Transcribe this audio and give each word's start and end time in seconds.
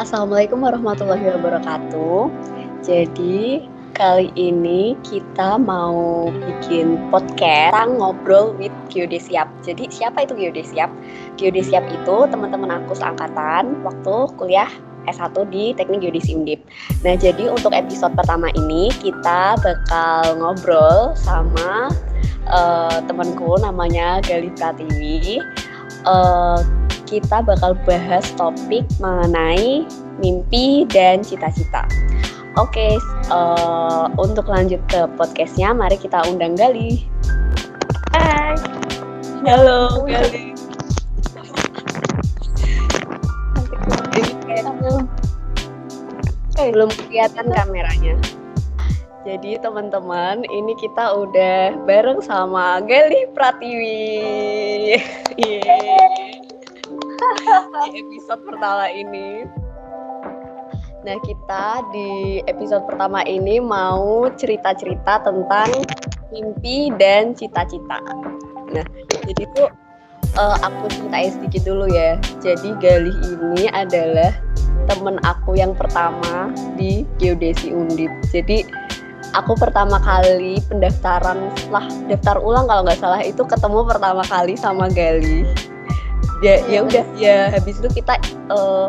Assalamualaikum 0.00 0.64
warahmatullahi 0.64 1.28
wabarakatuh. 1.28 2.32
Jadi 2.80 3.68
kali 3.92 4.32
ini 4.32 4.96
kita 5.04 5.60
mau 5.60 6.24
bikin 6.32 6.96
podcast 7.12 7.76
ngobrol 8.00 8.56
with 8.56 8.72
Geodesiap. 8.88 9.44
Jadi 9.60 9.92
siapa 9.92 10.24
itu 10.24 10.32
Geodesiap? 10.32 10.88
Geodesiap 11.36 11.84
itu 11.92 12.16
teman-teman 12.32 12.80
aku 12.80 12.96
seangkatan 12.96 13.84
waktu 13.84 14.14
kuliah 14.40 14.72
S1 15.04 15.36
di 15.52 15.76
Teknik 15.76 16.00
Geodesi 16.00 16.32
Undip. 16.32 16.64
Nah, 17.04 17.20
jadi 17.20 17.52
untuk 17.52 17.76
episode 17.76 18.16
pertama 18.16 18.48
ini 18.56 18.88
kita 19.04 19.60
bakal 19.60 20.40
ngobrol 20.40 21.12
sama 21.12 21.92
uh, 22.48 23.04
temanku 23.04 23.52
namanya 23.60 24.24
Gali 24.24 24.48
Pratiwi. 24.56 25.44
Uh, 26.08 26.79
kita 27.10 27.42
bakal 27.42 27.74
bahas 27.82 28.22
topik 28.38 28.86
mengenai 29.02 29.82
mimpi 30.22 30.86
dan 30.86 31.26
cita-cita. 31.26 31.82
Oke, 32.54 32.78
okay, 32.78 32.92
uh, 33.34 34.06
untuk 34.14 34.46
lanjut 34.46 34.78
ke 34.86 35.10
podcastnya, 35.18 35.74
mari 35.74 35.98
kita 35.98 36.22
undang 36.30 36.54
Gali. 36.54 37.02
Hai. 38.14 38.54
Halo, 39.42 40.06
Gali. 40.06 40.54
Belum 46.60 46.90
kelihatan 46.92 47.50
kameranya. 47.50 48.14
Jadi 49.24 49.58
teman-teman, 49.58 50.46
ini 50.46 50.72
kita 50.78 51.16
udah 51.16 51.74
bareng 51.88 52.22
sama 52.22 52.78
Gali 52.84 53.26
Pratiwi. 53.34 53.98
Yeah 55.40 56.29
di 57.92 58.00
episode 58.00 58.42
pertama 58.46 58.86
ini. 58.90 59.44
Nah, 61.00 61.16
kita 61.24 61.80
di 61.96 62.40
episode 62.44 62.84
pertama 62.84 63.24
ini 63.24 63.56
mau 63.56 64.28
cerita-cerita 64.36 65.24
tentang 65.24 65.70
mimpi 66.28 66.92
dan 67.00 67.32
cita-cita. 67.32 68.00
Nah, 68.68 68.84
jadi 69.24 69.44
tuh 69.56 69.72
uh, 70.36 70.56
aku 70.60 70.92
ceritain 70.92 71.32
sedikit 71.32 71.62
dulu 71.64 71.88
ya. 71.88 72.20
Jadi 72.44 72.76
Galih 72.84 73.16
ini 73.24 73.64
adalah 73.72 74.36
temen 74.84 75.16
aku 75.24 75.56
yang 75.56 75.72
pertama 75.72 76.52
di 76.76 77.08
Geodesi 77.16 77.72
Undip. 77.72 78.12
Jadi 78.28 78.68
aku 79.32 79.56
pertama 79.56 79.96
kali 80.04 80.60
pendaftaran 80.68 81.48
setelah 81.56 81.86
daftar 82.12 82.36
ulang 82.44 82.68
kalau 82.68 82.82
nggak 82.84 83.00
salah 83.00 83.22
itu 83.24 83.40
ketemu 83.46 83.88
pertama 83.88 84.22
kali 84.26 84.52
sama 84.58 84.90
Gali 84.92 85.48
ya 86.40 86.60
ya 86.66 86.84
udah. 86.84 87.04
Ya 87.16 87.36
habis 87.52 87.80
itu 87.80 87.88
kita 88.00 88.16
uh, 88.52 88.88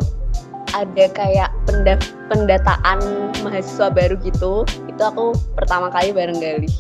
ada 0.72 1.06
kayak 1.12 1.52
pendaf 1.68 2.00
pendataan 2.32 3.00
mahasiswa 3.44 3.92
baru 3.92 4.16
gitu. 4.24 4.64
Itu 4.88 5.02
aku 5.02 5.36
pertama 5.56 5.92
kali 5.92 6.16
bareng 6.16 6.40
Gali 6.40 6.72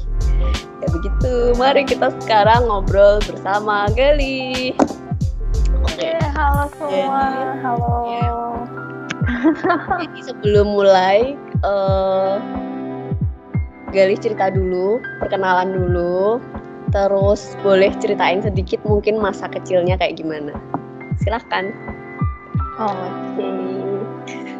ya 0.81 0.87
begitu. 0.89 1.53
Mari 1.55 1.85
kita 1.85 2.09
sekarang 2.23 2.65
ngobrol 2.67 3.21
bersama 3.27 3.87
Gali 3.93 4.73
oke. 5.81 5.95
Okay. 5.97 6.17
halo 6.33 6.65
semua. 6.75 7.23
Jadi, 7.29 7.57
halo. 7.63 7.93
ya. 8.07 8.29
jadi 10.01 10.19
sebelum 10.27 10.65
mulai 10.75 11.35
uh, 11.63 12.37
Gali 13.91 14.15
cerita 14.15 14.47
dulu 14.47 15.03
perkenalan 15.19 15.75
dulu 15.75 16.39
Terus 16.91 17.55
boleh 17.63 17.91
ceritain 18.03 18.43
sedikit 18.43 18.83
mungkin 18.83 19.19
masa 19.19 19.47
kecilnya 19.47 19.95
kayak 19.95 20.19
gimana? 20.19 20.51
Silahkan. 21.23 21.71
Oh, 22.79 22.91
Oke. 22.91 23.39
Okay. 23.39 23.91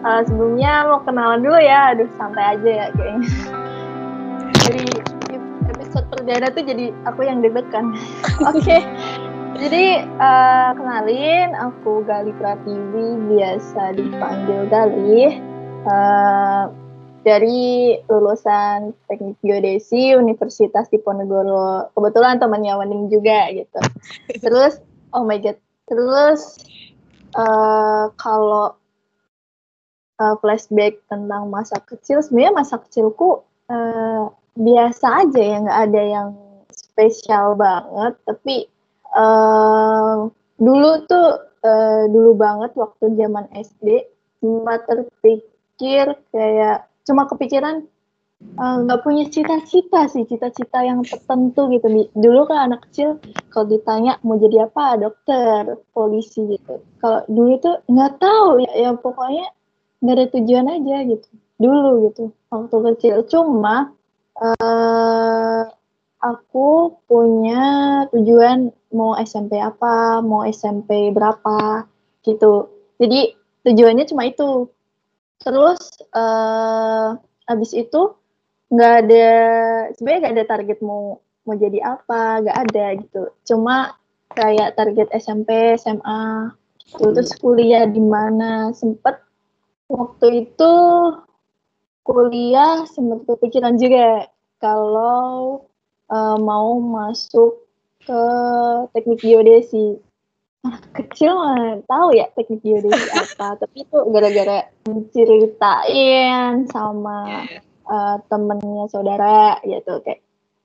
Uh, 0.02 0.08
eh, 0.08 0.22
sebelumnya 0.26 0.88
mau 0.88 1.00
kenalan 1.04 1.44
dulu 1.44 1.60
ya. 1.60 1.94
Aduh, 1.94 2.10
santai 2.16 2.58
aja 2.58 2.70
ya 2.70 2.86
kayaknya. 2.96 3.30
Jadi 4.64 4.88
episode 5.76 6.06
perdana 6.08 6.48
tuh 6.50 6.64
jadi 6.64 6.86
aku 7.04 7.28
yang 7.28 7.44
deg-degan. 7.44 7.92
Oke. 8.50 8.64
okay. 8.64 8.82
Jadi 9.62 10.02
uh, 10.18 10.74
kenalin, 10.74 11.54
aku 11.54 12.02
Gali 12.08 12.34
Pratiwi, 12.40 13.20
biasa 13.30 13.94
dipanggil 13.94 14.66
Gali. 14.72 15.38
Uh, 15.86 16.72
dari 17.22 17.98
lulusan 18.10 18.98
Teknik 19.06 19.38
Geodesi 19.46 20.18
Universitas 20.18 20.90
Diponegoro. 20.90 21.94
Kebetulan 21.94 22.42
temannya 22.42 22.74
Wening 22.82 23.14
juga 23.14 23.50
gitu. 23.54 23.80
Terus, 24.44 24.82
oh 25.14 25.26
my 25.26 25.38
god. 25.38 25.58
Terus 25.86 26.58
uh, 27.38 28.10
kalau 28.18 28.74
uh, 30.18 30.36
flashback 30.42 31.02
tentang 31.12 31.50
masa 31.54 31.78
kecil, 31.86 32.26
sebenarnya 32.26 32.66
masa 32.66 32.76
kecilku 32.82 33.46
uh, 33.70 34.32
biasa 34.58 35.28
aja 35.28 35.42
ya, 35.42 35.58
nggak 35.62 35.82
ada 35.92 36.02
yang 36.02 36.30
spesial 36.74 37.54
banget. 37.54 38.14
Tapi 38.26 38.56
uh, 39.14 40.26
dulu 40.58 40.92
tuh 41.06 41.28
uh, 41.66 42.04
dulu 42.10 42.34
banget 42.34 42.72
waktu 42.74 43.14
zaman 43.14 43.46
SD, 43.54 44.10
sempat 44.42 44.90
terpikir 44.90 46.18
kayak 46.34 46.91
cuma 47.08 47.26
kepikiran 47.30 47.86
eh, 48.42 48.76
nggak 48.86 49.00
uh, 49.00 49.04
punya 49.06 49.26
cita-cita 49.30 50.10
sih 50.10 50.26
cita-cita 50.26 50.82
yang 50.82 51.06
tertentu 51.06 51.70
gitu. 51.74 52.10
Dulu 52.14 52.42
kan 52.50 52.72
anak 52.72 52.90
kecil 52.90 53.22
kalau 53.54 53.70
ditanya 53.70 54.18
mau 54.26 54.38
jadi 54.38 54.70
apa 54.70 54.98
dokter 54.98 55.78
polisi 55.94 56.58
gitu. 56.58 56.82
Kalau 57.02 57.22
dulu 57.30 57.54
tuh 57.62 57.76
nggak 57.90 58.14
tahu 58.18 58.50
ya, 58.66 58.72
ya 58.78 58.92
pokoknya 58.98 59.48
nggak 60.02 60.16
ada 60.18 60.28
tujuan 60.38 60.68
aja 60.70 60.98
gitu. 61.06 61.30
Dulu 61.62 61.90
gitu 62.10 62.24
waktu 62.50 62.78
kecil. 62.94 63.16
Cuma 63.30 63.94
uh, 64.42 65.62
aku 66.22 66.98
punya 67.10 67.64
tujuan 68.14 68.70
mau 68.94 69.18
SMP 69.18 69.58
apa 69.58 70.22
mau 70.22 70.46
SMP 70.46 71.10
berapa 71.10 71.86
gitu. 72.22 72.70
Jadi 73.02 73.34
tujuannya 73.66 74.06
cuma 74.10 74.30
itu 74.30 74.70
Terus 75.42 75.82
uh, 76.14 77.18
habis 77.50 77.72
itu 77.74 78.16
nggak 78.72 78.94
ada 79.06 79.30
sebenarnya 79.98 80.20
nggak 80.22 80.36
ada 80.38 80.46
target 80.48 80.80
mau 80.80 81.20
mau 81.44 81.56
jadi 81.58 81.80
apa, 81.82 82.46
nggak 82.46 82.58
ada 82.70 82.86
gitu. 83.02 83.22
Cuma 83.44 83.98
kayak 84.32 84.80
target 84.80 85.12
SMP, 85.18 85.76
SMA, 85.76 86.54
gitu. 86.88 87.12
terus 87.12 87.34
kuliah 87.42 87.84
di 87.90 88.00
mana 88.00 88.72
sempet 88.72 89.20
waktu 89.92 90.48
itu 90.48 90.74
kuliah 92.02 92.88
sempat 92.90 93.28
kepikiran 93.28 93.76
juga 93.76 94.30
kalau 94.62 95.66
uh, 96.10 96.38
mau 96.40 96.78
masuk 96.80 97.66
ke 98.02 98.24
teknik 98.96 99.22
geodesi 99.22 100.02
kecil 100.94 101.34
mah 101.34 101.82
tahu 101.90 102.14
ya 102.14 102.30
teknik 102.38 102.62
geodesi 102.62 103.10
apa 103.22 103.58
tapi 103.58 103.82
itu 103.82 103.98
gara-gara 104.14 104.70
ceritain 105.10 106.70
sama 106.70 107.50
uh, 107.90 108.18
temennya 108.30 108.86
saudara 108.94 109.58
gitu 109.66 109.98
kayak 110.06 110.22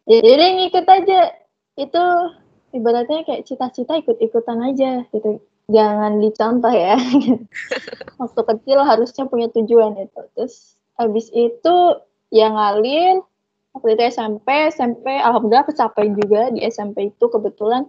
jadi 0.06 0.28
ya 0.38 0.48
ngikut 0.54 0.86
aja. 0.86 1.20
Itu 1.74 2.04
ibaratnya 2.70 3.26
kayak 3.26 3.44
cita-cita 3.44 3.98
ikut-ikutan 3.98 4.58
aja 4.62 5.02
gitu. 5.10 5.42
Jangan 5.66 6.22
dicontoh 6.22 6.70
ya. 6.70 6.94
Waktu 8.22 8.40
kecil 8.54 8.78
harusnya 8.86 9.26
punya 9.26 9.50
tujuan 9.50 9.98
itu. 9.98 10.20
Terus 10.38 10.78
habis 10.94 11.26
itu 11.34 11.76
yang 12.30 12.54
ngalir 12.54 13.22
waktu 13.76 13.92
itu 13.92 14.02
SMP 14.08 14.72
SMP 14.72 15.20
alhamdulillah 15.20 15.68
kecapai 15.68 16.08
juga 16.16 16.48
di 16.48 16.64
SMP 16.64 17.12
itu 17.12 17.28
kebetulan 17.28 17.84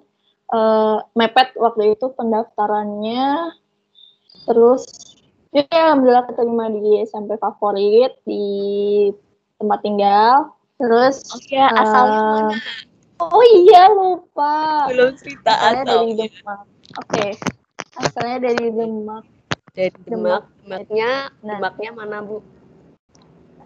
uh, 0.52 1.04
mepet 1.16 1.56
waktu 1.60 1.96
itu 1.96 2.12
pendaftarannya. 2.16 3.52
Terus 4.48 4.84
ya 5.52 5.66
alhamdulillah 5.68 6.28
keterima 6.30 6.72
di 6.72 7.04
SMP 7.04 7.36
favorit 7.40 8.16
di 8.24 8.46
tempat 9.60 9.80
tinggal. 9.84 10.56
Terus 10.78 11.26
oke 11.34 11.42
okay, 11.50 11.60
uh, 11.60 11.74
asalnya 11.74 12.22
mana? 12.54 12.56
oh 13.24 13.46
iya 13.66 13.84
lupa. 13.92 14.56
Belum 14.92 15.12
cerita 15.18 15.52
asalnya 15.52 15.84
dari 15.84 16.12
Demak. 16.16 16.62
Oke 16.96 17.10
okay. 17.10 17.32
asalnya 17.98 18.38
dari 18.52 18.66
Demak. 18.72 19.24
Dari 19.74 20.00
Demak. 20.06 20.44
Demaknya 20.64 21.12
nah, 21.42 21.58
Demaknya 21.60 21.90
mana 21.92 22.18
bu? 22.24 22.38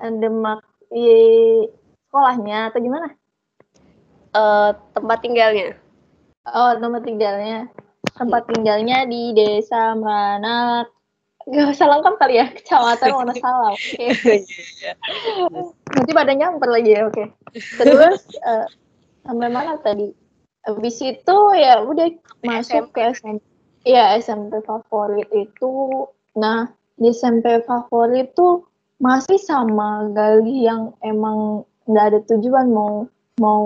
Demak 0.02 0.66
di 0.90 1.14
sekolahnya 2.10 2.74
atau 2.74 2.80
gimana? 2.82 3.08
Uh, 4.32 4.72
tempat 4.96 5.20
tinggalnya 5.20 5.76
Oh, 6.50 6.74
tempat 6.78 7.06
tinggalnya. 7.06 7.70
Tempat 8.18 8.50
tinggalnya 8.50 9.06
di 9.06 9.34
Desa 9.38 9.94
Meranak. 9.94 10.90
Gak 11.50 11.74
usah 11.74 11.90
lengkap 11.90 12.16
kali 12.22 12.38
ya, 12.38 12.46
Kecamatan 12.54 13.10
Wonosalam. 13.18 13.74
Oke. 13.74 14.10
Okay. 14.14 14.40
Iya, 14.82 14.94
iya. 14.98 15.62
Nanti 15.92 16.12
pada 16.14 16.32
nyamper 16.34 16.70
lagi 16.70 16.92
ya, 16.98 17.02
oke. 17.10 17.14
Okay. 17.18 17.28
Terus 17.82 18.26
uh, 18.46 18.66
sampai 19.26 19.50
mana 19.50 19.78
tadi? 19.82 20.14
Habis 20.66 21.02
itu 21.02 21.38
ya 21.58 21.82
udah 21.82 22.08
masuk 22.46 22.90
SMP. 22.90 22.94
ke 22.94 23.02
SMP. 23.18 23.42
Iya, 23.86 24.22
SMP 24.22 24.62
favorit 24.62 25.30
itu. 25.34 26.06
Nah, 26.38 26.70
di 27.02 27.10
SMP 27.10 27.66
favorit 27.66 28.38
tuh 28.38 28.70
masih 29.02 29.42
sama 29.42 30.06
Gali 30.14 30.70
yang 30.70 30.94
emang 31.02 31.66
nggak 31.90 32.06
ada 32.14 32.20
tujuan 32.30 32.70
mau 32.70 33.10
mau 33.42 33.66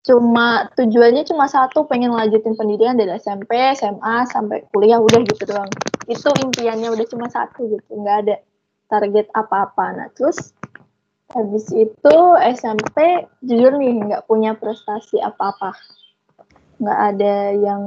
cuma 0.00 0.64
tujuannya 0.80 1.28
cuma 1.28 1.44
satu 1.44 1.84
pengen 1.84 2.16
lanjutin 2.16 2.56
pendidikan 2.56 2.96
dari 2.96 3.12
SMP 3.20 3.52
SMA 3.76 4.24
sampai 4.32 4.64
kuliah 4.72 4.96
udah 4.96 5.20
gitu 5.28 5.44
doang. 5.44 5.68
Itu 6.08 6.32
impiannya 6.32 6.88
udah 6.88 7.06
cuma 7.08 7.28
satu 7.28 7.68
gitu 7.68 7.90
nggak 7.92 8.16
ada 8.26 8.36
target 8.88 9.28
apa-apa. 9.36 9.84
Nah 9.96 10.08
terus 10.16 10.56
habis 11.30 11.68
itu 11.70 12.16
SMP 12.56 13.28
jujur 13.44 13.76
nih 13.76 13.92
nggak 14.08 14.24
punya 14.24 14.56
prestasi 14.56 15.20
apa-apa. 15.20 15.76
Nggak 16.80 17.00
ada 17.14 17.36
yang 17.60 17.82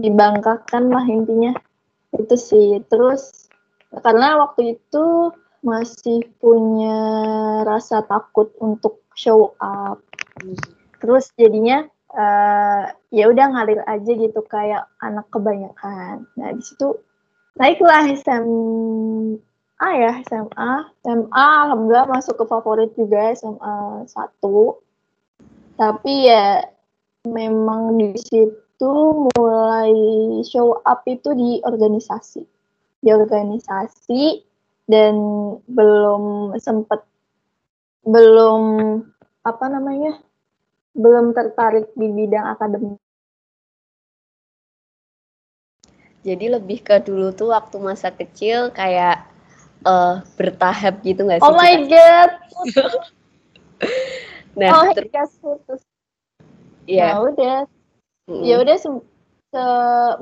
dibanggakan 0.00 0.88
lah 0.88 1.04
intinya. 1.04 1.52
Itu 2.16 2.40
sih. 2.40 2.80
Terus 2.88 3.52
karena 4.00 4.40
waktu 4.40 4.80
itu 4.80 5.34
masih 5.60 6.24
punya 6.40 6.96
rasa 7.68 8.00
takut 8.00 8.48
untuk 8.64 9.04
show 9.12 9.52
up 9.60 10.00
terus 11.00 11.32
jadinya 11.34 11.88
uh, 12.14 12.92
ya 13.10 13.24
udah 13.30 13.46
ngalir 13.50 13.80
aja 13.88 14.12
gitu 14.12 14.40
kayak 14.46 14.86
anak 15.02 15.26
kebanyakan. 15.32 16.28
Nah 16.38 16.48
di 16.54 16.62
situ 16.62 16.94
naiklah 17.58 18.06
SMA 18.14 19.88
ya 19.96 20.12
SMA 20.28 20.72
SMA 21.02 21.46
alhamdulillah 21.66 22.08
masuk 22.10 22.38
ke 22.38 22.44
favorit 22.46 22.92
juga 22.94 23.32
SMA 23.34 24.06
satu. 24.06 24.78
Tapi 25.80 26.28
ya 26.28 26.68
memang 27.24 27.96
di 27.96 28.12
situ 28.20 28.92
mulai 29.36 29.92
show 30.44 30.76
up 30.84 31.02
itu 31.08 31.32
di 31.32 31.58
organisasi. 31.64 32.44
Di 33.00 33.08
organisasi 33.08 34.44
dan 34.90 35.16
belum 35.70 36.52
sempat 36.60 37.06
belum 38.04 38.62
apa 39.44 39.64
namanya 39.72 40.20
belum 40.94 41.32
tertarik 41.36 41.90
di 41.94 42.06
bidang 42.10 42.46
akademik. 42.56 42.98
Jadi 46.20 46.52
lebih 46.52 46.84
ke 46.84 47.00
dulu 47.00 47.32
tuh 47.32 47.56
waktu 47.56 47.80
masa 47.80 48.12
kecil 48.12 48.68
kayak 48.76 49.24
uh, 49.88 50.20
bertahap 50.36 51.00
gitu 51.00 51.24
nggak 51.24 51.40
sih? 51.40 51.48
Oh 51.48 51.56
my 51.56 51.74
god. 51.88 52.30
nah, 54.60 54.68
oh 54.76 54.84
terus 54.92 55.32
putus. 55.40 55.80
Iya. 56.84 57.16
Nah, 57.16 57.18
udah. 57.24 57.56
Mm. 58.28 58.42
Ya 58.44 58.56
udah 58.60 58.76
se 58.76 58.90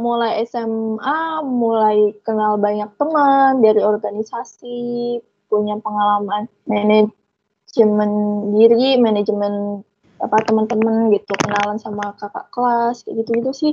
mulai 0.00 0.40
SMA 0.48 1.44
mulai 1.44 2.16
kenal 2.24 2.56
banyak 2.56 2.88
teman 2.96 3.60
dari 3.60 3.82
organisasi, 3.82 5.20
punya 5.50 5.76
pengalaman 5.82 6.48
manajemen 6.64 8.10
diri, 8.56 8.96
manajemen 8.96 9.84
apa 10.18 10.42
teman-teman 10.42 11.14
gitu 11.14 11.30
kenalan 11.46 11.78
sama 11.78 12.14
kakak 12.18 12.46
kelas 12.50 13.06
kayak 13.06 13.22
gitu 13.24 13.30
gitu 13.38 13.50
sih. 13.54 13.72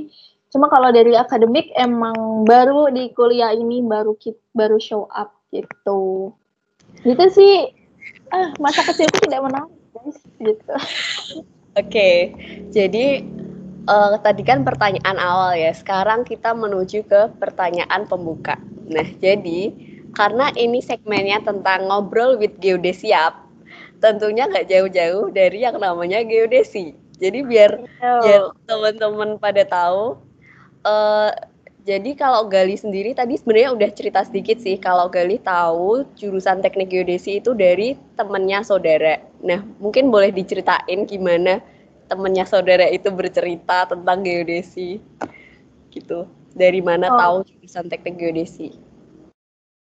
Cuma 0.54 0.70
kalau 0.70 0.94
dari 0.94 1.12
akademik 1.18 1.74
emang 1.74 2.46
baru 2.46 2.88
di 2.94 3.10
kuliah 3.12 3.50
ini 3.50 3.82
baru 3.82 4.14
baru 4.54 4.78
show 4.78 5.10
up 5.10 5.34
gitu. 5.50 6.30
Gitu 7.02 7.24
sih. 7.34 7.70
Ah 8.30 8.54
masa 8.58 8.82
kecilku 8.86 9.26
tidak 9.26 9.46
menang 9.46 9.70
guys 9.94 10.18
gitu. 10.38 10.74
Oke 11.76 11.92
okay. 11.92 12.16
jadi 12.72 13.22
uh, 13.86 14.18
tadi 14.22 14.42
kan 14.42 14.62
pertanyaan 14.66 15.18
awal 15.18 15.54
ya 15.54 15.70
sekarang 15.74 16.26
kita 16.26 16.54
menuju 16.54 17.06
ke 17.06 17.20
pertanyaan 17.38 18.06
pembuka. 18.06 18.58
Nah 18.86 19.06
jadi 19.18 19.74
karena 20.16 20.48
ini 20.56 20.80
segmennya 20.80 21.44
tentang 21.44 21.90
ngobrol 21.90 22.40
with 22.40 22.56
geodesiap 22.58 23.45
tentunya 24.00 24.44
nggak 24.48 24.68
jauh-jauh 24.68 25.32
dari 25.32 25.64
yang 25.64 25.80
namanya 25.80 26.22
geodesi. 26.22 26.94
Jadi 27.16 27.40
biar 27.44 27.80
ya, 28.00 28.52
teman-teman 28.68 29.40
pada 29.40 29.64
tahu. 29.64 30.20
Uh, 30.84 31.32
jadi 31.86 32.18
kalau 32.18 32.50
Gali 32.50 32.74
sendiri 32.74 33.14
tadi 33.14 33.38
sebenarnya 33.38 33.70
udah 33.70 33.90
cerita 33.94 34.26
sedikit 34.26 34.58
sih 34.58 34.74
kalau 34.74 35.06
Gali 35.06 35.38
tahu 35.38 36.02
jurusan 36.18 36.58
teknik 36.58 36.90
geodesi 36.90 37.38
itu 37.38 37.54
dari 37.54 37.94
temennya 38.18 38.66
saudara. 38.66 39.22
Nah 39.38 39.62
mungkin 39.78 40.10
boleh 40.10 40.34
diceritain 40.34 41.06
gimana 41.06 41.62
temennya 42.10 42.42
saudara 42.42 42.90
itu 42.90 43.06
bercerita 43.14 43.86
tentang 43.86 44.26
geodesi 44.26 44.98
gitu. 45.94 46.26
Dari 46.58 46.82
mana 46.82 47.06
oh. 47.06 47.18
tahu 47.22 47.36
jurusan 47.54 47.86
teknik 47.86 48.18
geodesi? 48.18 48.85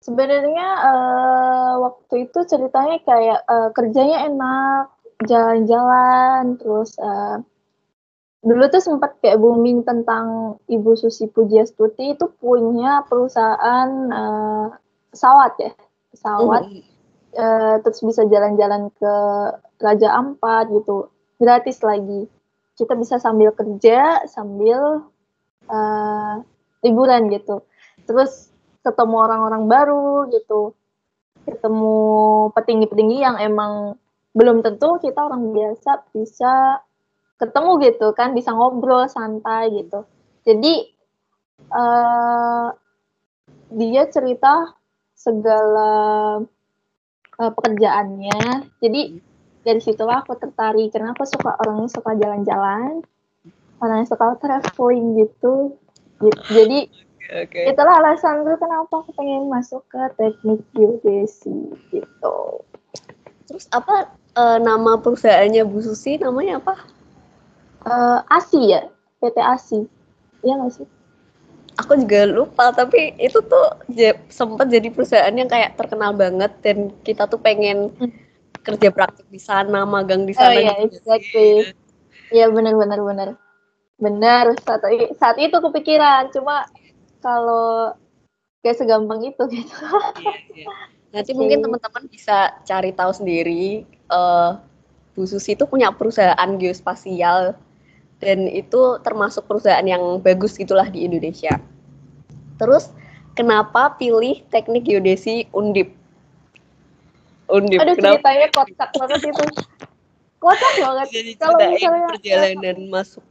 Sebenarnya 0.05 0.69
uh, 0.85 1.73
waktu 1.81 2.29
itu 2.29 2.45
ceritanya 2.45 3.01
kayak 3.09 3.41
uh, 3.49 3.73
kerjanya 3.73 4.29
enak, 4.29 4.93
jalan-jalan, 5.25 6.61
terus 6.61 6.93
uh, 7.01 7.41
dulu 8.45 8.69
tuh 8.69 8.85
sempat 8.85 9.17
kayak 9.25 9.41
booming 9.41 9.81
tentang 9.81 10.61
Ibu 10.69 10.93
Susi 11.01 11.25
Pujiastuti 11.25 12.13
itu 12.13 12.29
punya 12.37 13.01
perusahaan 13.09 13.89
uh, 14.13 14.77
pesawat 15.09 15.57
ya, 15.57 15.73
pesawat, 16.13 16.69
mm. 16.69 16.85
uh, 17.41 17.75
terus 17.81 18.05
bisa 18.05 18.29
jalan-jalan 18.29 18.93
ke 19.01 19.15
Raja 19.81 20.21
Ampat 20.21 20.69
gitu, 20.69 21.09
gratis 21.41 21.81
lagi. 21.81 22.29
Kita 22.77 22.93
bisa 22.93 23.17
sambil 23.17 23.57
kerja, 23.57 24.29
sambil 24.29 25.09
uh, 25.73 26.35
liburan 26.85 27.33
gitu. 27.33 27.65
Terus 28.05 28.53
ketemu 28.85 29.17
orang-orang 29.17 29.65
baru 29.67 30.29
gitu. 30.31 30.77
Ketemu 31.49 31.97
petinggi-petinggi 32.53 33.19
yang 33.21 33.37
emang 33.41 33.99
belum 34.37 34.61
tentu 34.61 34.99
kita 35.01 35.25
orang 35.25 35.55
biasa 35.55 36.11
bisa 36.13 36.83
ketemu 37.39 37.71
gitu 37.91 38.13
kan 38.15 38.37
bisa 38.37 38.53
ngobrol 38.53 39.09
santai 39.09 39.73
gitu. 39.73 40.05
Jadi 40.45 40.93
uh, 41.73 42.69
dia 43.75 44.05
cerita 44.13 44.77
segala 45.17 45.93
uh, 47.41 47.51
pekerjaannya. 47.57 48.69
Jadi 48.79 49.03
dari 49.65 49.81
situlah 49.81 50.21
aku 50.21 50.37
tertarik 50.37 50.93
karena 50.93 51.17
aku 51.17 51.25
suka 51.25 51.57
orangnya 51.57 51.89
suka 51.89 52.13
jalan-jalan 52.21 53.01
orangnya 53.85 54.07
suka 54.09 54.37
traveling 54.39 55.21
gitu. 55.21 55.77
jadi 56.49 56.89
okay. 57.31 57.71
itulah 57.71 57.95
alasan 58.03 58.45
gue 58.45 58.57
kenapa 58.59 58.93
aku 59.01 59.11
pengen 59.17 59.49
masuk 59.49 59.85
ke 59.89 60.01
teknik 60.19 60.61
geodesi 60.77 61.73
gitu 61.93 62.37
terus 63.49 63.69
apa 63.73 64.13
uh, 64.37 64.59
nama 64.61 64.99
perusahaannya 64.99 65.65
Bu 65.69 65.81
Susi 65.81 66.17
namanya 66.21 66.61
apa 66.61 66.75
uh, 67.87 68.21
ASI 68.29 68.75
ya 68.75 68.83
PT 69.21 69.37
ASI 69.41 69.81
iya 70.45 70.59
nggak 70.61 70.73
sih 70.75 70.89
aku 71.79 71.99
juga 72.07 72.27
lupa 72.29 72.71
tapi 72.71 73.15
itu 73.19 73.39
tuh 73.43 73.67
sempat 74.31 74.71
jadi 74.71 74.89
perusahaan 74.95 75.35
yang 75.35 75.51
kayak 75.51 75.75
terkenal 75.75 76.15
banget 76.15 76.53
dan 76.63 76.95
kita 77.03 77.27
tuh 77.27 77.41
pengen 77.41 77.91
hmm. 77.99 78.13
kerja 78.63 78.89
praktik 78.95 79.27
di 79.29 79.41
sana 79.43 79.83
magang 79.85 80.25
di 80.25 80.33
oh 80.33 80.39
sana 80.39 80.55
oh, 80.55 80.61
iya, 80.61 80.75
gitu. 80.87 81.03
exactly 81.03 81.53
iya 82.31 82.47
benar 82.49 82.79
benar 82.79 83.01
benar 83.03 83.29
benar 83.99 84.45
saat 84.63 84.83
saat 85.19 85.37
itu 85.39 85.55
kepikiran 85.55 86.31
cuma 86.35 86.67
kalau 87.25 87.97
kayak 88.61 88.77
segampang 88.77 89.25
itu 89.25 89.43
gitu. 89.57 89.77
Iya, 90.21 90.37
iya. 90.53 90.69
Nanti 91.17 91.31
okay. 91.33 91.39
mungkin 91.41 91.59
teman-teman 91.65 92.05
bisa 92.13 92.53
cari 92.69 92.93
tahu 92.93 93.13
sendiri. 93.17 93.89
Uh, 94.13 94.61
Bu 95.17 95.25
Susi 95.25 95.55
itu 95.57 95.65
punya 95.65 95.95
perusahaan 95.95 96.51
geospasial 96.59 97.55
dan 98.19 98.39
itu 98.51 98.99
termasuk 99.07 99.47
perusahaan 99.47 99.87
yang 99.87 100.19
bagus 100.21 100.59
gitulah 100.59 100.91
di 100.91 101.07
Indonesia. 101.07 101.63
Terus 102.59 102.91
kenapa 103.39 103.95
pilih 103.95 104.43
teknik 104.51 104.91
geodesi 104.91 105.47
Undip? 105.55 105.95
Undip. 107.47 107.79
Aduh 107.79 107.95
kenapa? 107.95 108.19
ceritanya 108.19 108.49
kocak 108.51 108.91
banget 108.99 109.21
itu. 109.31 109.45
Kocak 110.43 110.73
banget. 110.83 111.07
Kalau 111.39 111.59
misalnya 111.63 112.07
perjalanan 112.11 112.77
masuk 112.91 113.23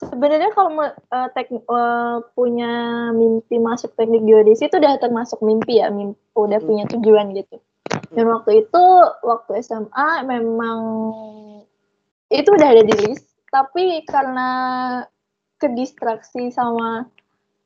sebenarnya 0.00 0.50
kalau 0.56 0.80
uh, 0.80 1.28
tek, 1.36 1.52
uh, 1.52 2.24
punya 2.32 3.08
mimpi 3.12 3.60
masuk 3.60 3.92
teknik 3.94 4.24
geodesi 4.24 4.66
itu 4.66 4.80
udah 4.80 4.96
termasuk 4.96 5.38
mimpi 5.44 5.84
ya, 5.84 5.92
mimpi, 5.92 6.16
udah 6.32 6.58
hmm. 6.58 6.68
punya 6.68 6.84
tujuan 6.88 7.36
gitu. 7.36 7.60
Dan 8.10 8.26
waktu 8.32 8.66
itu 8.66 8.84
waktu 9.22 9.50
SMA 9.60 10.24
memang 10.24 10.78
itu 12.30 12.48
udah 12.48 12.68
ada 12.70 12.82
di 12.86 12.94
list, 13.06 13.26
tapi 13.50 14.02
karena 14.06 14.48
kedistraksi 15.60 16.48
sama 16.50 17.06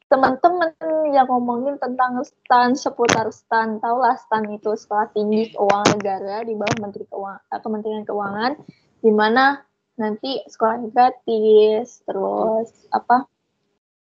teman-teman 0.08 0.72
yang 1.10 1.26
ngomongin 1.26 1.80
tentang 1.80 2.20
stan 2.22 2.76
seputar 2.76 3.28
stan, 3.32 3.80
lah 3.80 4.16
stan 4.18 4.44
itu 4.52 4.76
sekolah 4.76 5.10
tinggi 5.16 5.52
keuangan 5.54 5.96
negara 5.96 6.44
di 6.44 6.54
bawah 6.54 6.76
Menteri 6.78 7.04
Keuangan, 7.08 7.42
eh, 7.50 7.60
Kementerian 7.60 8.04
Keuangan, 8.04 8.52
di 9.00 9.10
mana 9.12 9.58
nanti 9.94 10.42
sekolah 10.46 10.90
gratis 10.90 12.02
terus 12.02 12.68
apa 12.90 13.30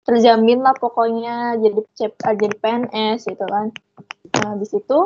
terjamin 0.06 0.66
lah 0.66 0.74
pokoknya 0.78 1.58
jadi 1.62 1.82
cep- 1.94 2.22
uh, 2.26 2.34
jadi 2.34 2.56
PNS 2.58 3.30
gitu 3.30 3.46
kan. 3.46 3.70
Nah 4.38 4.58
habis 4.58 4.74
itu 4.74 5.00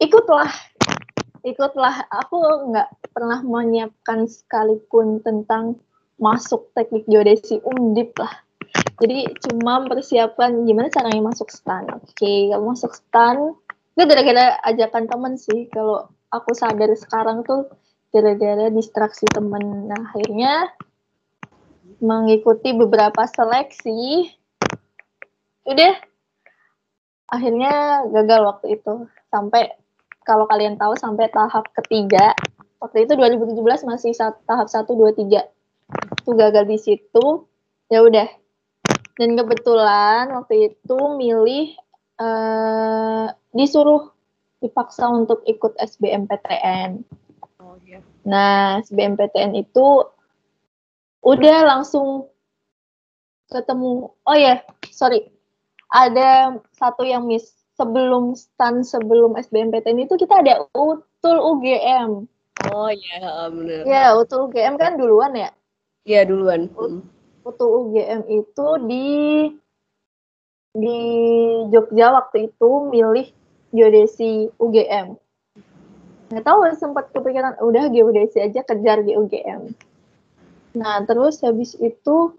ikutlah 0.00 0.52
ikutlah. 1.46 2.04
Aku 2.10 2.36
nggak 2.72 2.88
pernah 3.14 3.40
menyiapkan 3.40 4.28
sekalipun 4.28 5.24
tentang 5.24 5.80
masuk 6.20 6.72
teknik 6.76 7.08
geodesi 7.08 7.62
undip 7.64 8.12
lah. 8.20 8.32
Jadi 9.00 9.28
cuma 9.44 9.84
mempersiapkan 9.84 10.64
gimana 10.64 10.88
caranya 10.88 11.32
masuk 11.32 11.48
stan. 11.52 11.86
Oke 11.92 12.52
kalau 12.52 12.72
masuk 12.72 12.92
stan 12.92 13.56
itu 13.96 14.02
gara-gara 14.04 14.60
ajakan 14.68 15.04
temen 15.08 15.34
sih. 15.40 15.68
Kalau 15.72 16.12
aku 16.28 16.52
sadar 16.52 16.92
sekarang 16.92 17.40
tuh 17.46 17.68
gara-gara 18.16 18.72
distraksi 18.72 19.28
temen. 19.28 19.92
Nah 19.92 20.08
akhirnya 20.08 20.72
mengikuti 22.00 22.72
beberapa 22.72 23.28
seleksi. 23.28 24.32
Udah. 25.68 26.00
Akhirnya 27.28 28.06
gagal 28.08 28.40
waktu 28.48 28.66
itu. 28.80 29.04
Sampai 29.28 29.76
kalau 30.24 30.48
kalian 30.48 30.80
tahu 30.80 30.96
sampai 30.96 31.28
tahap 31.28 31.68
ketiga. 31.76 32.32
Waktu 32.80 33.04
itu 33.04 33.12
2017 33.20 33.84
masih 33.84 34.16
tahap 34.48 34.68
1 34.72 34.88
2 34.88 35.12
3 35.12 35.44
itu 36.16 36.30
gagal 36.32 36.64
di 36.64 36.78
situ. 36.80 37.44
Ya 37.92 38.00
udah. 38.00 38.32
Dan 39.20 39.36
kebetulan 39.36 40.32
waktu 40.32 40.72
itu 40.72 40.98
milih 41.20 41.76
eh, 42.20 43.26
disuruh 43.52 44.12
dipaksa 44.60 45.08
untuk 45.12 45.44
ikut 45.44 45.76
SBMPTN 45.76 47.04
Iya. 47.84 48.00
Nah, 48.24 48.80
SBMPTN 48.86 49.52
itu 49.58 49.86
udah 51.26 51.58
langsung 51.66 52.30
ketemu. 53.50 54.14
Oh 54.24 54.36
ya, 54.36 54.62
sorry. 54.88 55.28
Ada 55.90 56.58
satu 56.78 57.02
yang 57.04 57.26
miss. 57.26 57.52
Sebelum 57.76 58.32
stan 58.32 58.80
sebelum 58.80 59.36
SBMPTN 59.36 60.08
itu 60.08 60.16
kita 60.16 60.40
ada 60.40 60.64
utul 60.72 61.36
UGM. 61.36 62.24
Oh 62.72 62.88
iya, 62.88 63.14
heeh, 63.20 63.48
bener. 63.52 63.80
Ya, 63.84 64.16
utul 64.16 64.48
UGM 64.48 64.80
kan 64.80 64.96
duluan 64.96 65.36
ya. 65.36 65.52
Iya 66.08 66.24
duluan. 66.24 66.72
Mm. 66.72 67.04
Utul 67.44 67.68
UGM 67.68 68.24
itu 68.32 68.66
di 68.88 69.08
di 70.72 71.00
Jogja 71.68 72.16
waktu 72.16 72.48
itu 72.48 72.70
milih 72.88 73.28
geodesi 73.76 74.48
UGM. 74.56 75.20
Nggak 76.30 76.44
tahu 76.44 76.58
sempat 76.74 77.14
kepikiran 77.14 77.58
udah 77.62 77.86
geodesi 77.90 78.42
aja 78.42 78.66
kejar 78.66 79.06
di 79.06 79.14
UGM. 79.14 79.70
Nah 80.74 81.02
terus 81.06 81.40
habis 81.42 81.78
itu 81.78 82.34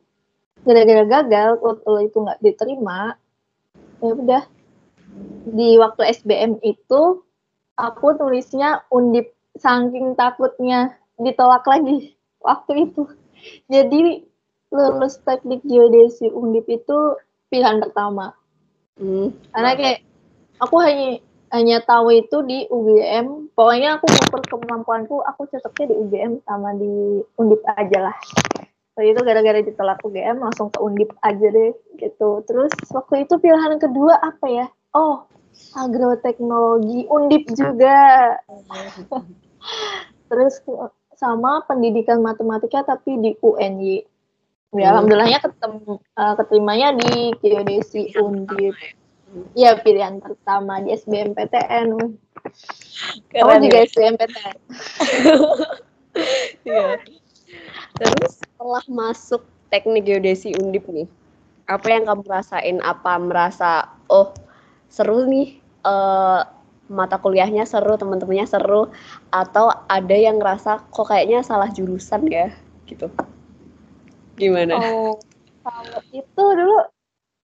gara-gara 0.68 1.08
gagal 1.08 1.62
utul 1.64 2.04
itu 2.04 2.18
nggak 2.20 2.42
diterima, 2.44 3.16
ya 4.04 4.12
udah 4.12 4.44
di 5.48 5.80
waktu 5.80 6.02
SBM 6.12 6.60
itu 6.62 7.24
aku 7.80 8.08
tulisnya 8.20 8.84
undip 8.92 9.32
saking 9.56 10.14
takutnya 10.20 11.00
ditolak 11.18 11.64
lagi 11.64 12.14
waktu 12.48 12.92
itu. 12.92 13.08
Jadi 13.72 14.28
lulus 14.68 15.24
teknik 15.24 15.64
geodesi 15.64 16.28
undip 16.28 16.68
itu 16.68 17.16
pilihan 17.48 17.80
pertama 17.80 18.36
Mm. 18.98 19.30
karena 19.54 19.72
kayak 19.78 20.00
aku 20.58 20.76
hanya 20.82 21.22
hanya 21.58 21.82
tahu 21.82 22.14
itu 22.14 22.46
di 22.46 22.70
UGM 22.70 23.52
pokoknya 23.58 23.98
aku 23.98 24.06
ngukur 24.06 24.42
kemampuanku 24.46 25.26
aku 25.26 25.50
cocoknya 25.50 25.92
di 25.92 25.96
UGM 25.98 26.34
sama 26.46 26.78
di 26.78 27.26
undip 27.42 27.66
aja 27.74 28.14
lah. 28.14 28.18
Waktu 28.94 29.14
itu 29.14 29.22
gara-gara 29.26 29.60
ditolak 29.62 30.02
UGM 30.06 30.38
langsung 30.42 30.70
ke 30.70 30.78
undip 30.78 31.10
aja 31.26 31.48
deh 31.50 31.74
gitu. 31.98 32.46
Terus 32.46 32.74
waktu 32.94 33.26
itu 33.26 33.34
pilihan 33.42 33.82
kedua 33.82 34.22
apa 34.22 34.46
ya? 34.46 34.66
Oh 34.94 35.26
agroteknologi 35.74 37.10
undip 37.10 37.50
juga. 37.58 38.38
Terus 40.30 40.62
sama 41.18 41.66
pendidikan 41.66 42.22
matematika 42.22 42.86
tapi 42.86 43.18
di 43.18 43.34
UNY 43.42 44.06
ya 44.76 44.92
Hmm. 44.92 45.00
alhamdulillahnya 45.00 45.40
ketemu 45.40 45.94
eh, 46.04 46.34
keterimanya 46.36 46.88
di 47.00 47.32
geodesi 47.40 48.12
undip 48.20 48.76
ya 49.54 49.78
pilihan 49.82 50.22
pertama 50.22 50.82
di 50.82 50.96
SBMPTN 50.96 51.88
kamu 53.34 53.54
juga 53.68 53.78
ya. 53.78 53.86
SBMPTN 53.90 54.56
Iya. 56.66 56.98
Terus 57.98 58.42
setelah 58.42 58.84
masuk 58.90 59.42
teknik 59.70 60.10
geodesi 60.10 60.54
undip 60.58 60.86
nih, 60.90 61.06
apa 61.70 61.88
yang 61.90 62.10
kamu 62.10 62.24
rasain? 62.26 62.78
Apa 62.82 63.22
merasa 63.22 63.90
oh 64.10 64.34
seru 64.90 65.30
nih 65.30 65.62
eh, 65.86 66.42
mata 66.88 67.20
kuliahnya 67.20 67.68
seru, 67.68 68.00
teman-temannya 68.00 68.48
seru, 68.48 68.90
atau 69.30 69.66
ada 69.92 70.16
yang 70.16 70.40
ngerasa 70.40 70.88
kok 70.90 71.06
kayaknya 71.06 71.44
salah 71.44 71.70
jurusan 71.70 72.26
ya 72.32 72.50
gitu? 72.88 73.12
Gimana? 74.38 74.78
oh 74.78 75.18
kalau 75.68 76.00
itu 76.16 76.44
dulu 76.56 76.80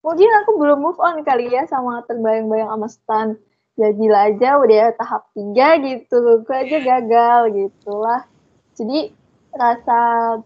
mungkin 0.09 0.31
aku 0.41 0.51
belum 0.57 0.79
move 0.81 0.97
on 0.97 1.21
kali 1.21 1.53
ya 1.53 1.69
sama 1.69 2.01
terbayang-bayang 2.09 2.73
sama 2.73 2.87
stan 2.89 3.27
ya 3.77 3.93
gila 3.93 4.33
aja 4.33 4.57
udah 4.57 4.97
tahap 4.97 5.29
tiga 5.37 5.77
gitu. 5.85 6.41
Gue 6.41 6.55
aja 6.57 6.77
gagal 6.81 7.41
gitulah. 7.53 8.25
Jadi 8.73 9.13
rasa 9.53 9.99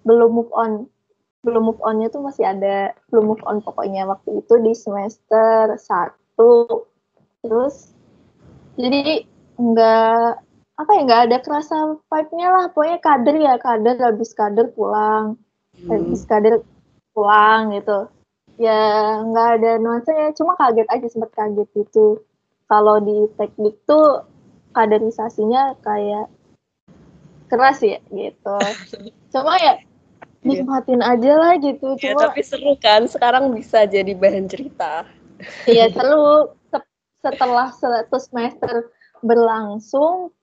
belum 0.03 0.31
move 0.35 0.51
on 0.51 0.91
belum 1.43 1.63
move 1.71 1.81
onnya 1.87 2.11
tuh 2.11 2.27
masih 2.27 2.43
ada. 2.43 2.91
Belum 3.07 3.31
move 3.31 3.43
on 3.47 3.63
pokoknya 3.63 4.03
waktu 4.03 4.43
itu 4.43 4.53
di 4.59 4.75
semester 4.75 5.79
satu. 5.79 6.83
Terus 7.39 7.95
jadi 8.75 9.23
nggak 9.55 10.27
apa 10.73 10.91
ya 10.91 11.01
nggak 11.07 11.23
ada 11.31 11.37
kerasa 11.39 11.75
vibe-nya 12.11 12.47
lah. 12.51 12.65
Pokoknya 12.75 12.99
kader 12.99 13.35
ya 13.39 13.55
kader 13.63 13.95
habis 14.03 14.35
kader 14.35 14.67
pulang. 14.75 15.39
Hmm. 15.73 15.89
habis 15.89 16.21
kader 16.29 16.61
pulang 17.17 17.73
gitu 17.73 18.05
ya 18.61 18.81
nggak 19.25 19.49
ada 19.59 19.71
nuansanya 19.81 20.33
cuma 20.37 20.53
kaget 20.57 20.87
aja 20.89 21.07
sempat 21.09 21.31
kaget 21.33 21.67
gitu 21.73 22.21
kalau 22.69 23.01
di 23.01 23.29
teknik 23.37 23.77
tuh 23.89 24.23
kaderisasinya 24.73 25.77
kayak 25.81 26.29
keras 27.49 27.81
ya 27.81 27.97
gitu 28.13 28.57
cuma 29.33 29.57
ya 29.57 29.81
nikmatin 30.43 31.01
aja 31.01 31.33
lah 31.39 31.53
gitu 31.57 31.95
Ya, 31.97 32.11
cuma 32.11 32.27
tapi 32.29 32.43
seru 32.43 32.75
kan? 32.77 33.07
Sekarang 33.07 33.55
bisa 33.55 33.87
jadi 33.87 34.11
bahan 34.11 34.51
cerita. 34.51 35.07
Iya 35.63 35.87
seru. 35.95 36.51
Se- 36.67 36.91
Setelah 37.23 37.71
satu 37.71 38.19
semester 38.19 38.91
berlangsung, 39.23 40.35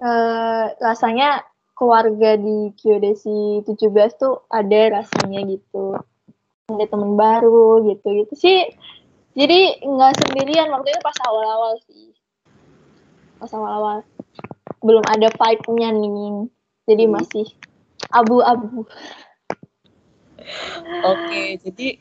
eh, 0.00 0.66
rasanya 0.80 1.44
keluarga 1.76 2.40
di 2.40 2.72
Geodesi 2.80 3.60
17 3.68 4.16
tuh 4.16 4.40
ada 4.48 5.04
rasanya 5.04 5.44
gitu. 5.44 6.00
Ada 6.68 6.84
temen 6.84 7.16
baru 7.16 7.80
gitu 7.88 8.12
gitu 8.12 8.34
sih. 8.36 8.68
Jadi 9.32 9.80
nggak 9.88 10.20
sendirian 10.20 10.68
waktu 10.68 10.92
itu 10.92 11.00
pas 11.00 11.16
awal-awal 11.24 11.80
sih. 11.88 12.12
Pas 13.40 13.48
awal-awal 13.56 14.04
belum 14.84 15.04
ada 15.08 15.32
vibe-nya 15.32 15.96
nih. 15.96 16.52
Jadi 16.84 17.04
Hmm. 17.08 17.12
masih 17.16 17.46
abu-abu. 18.12 18.84
Oke, 21.08 21.56
jadi 21.64 21.96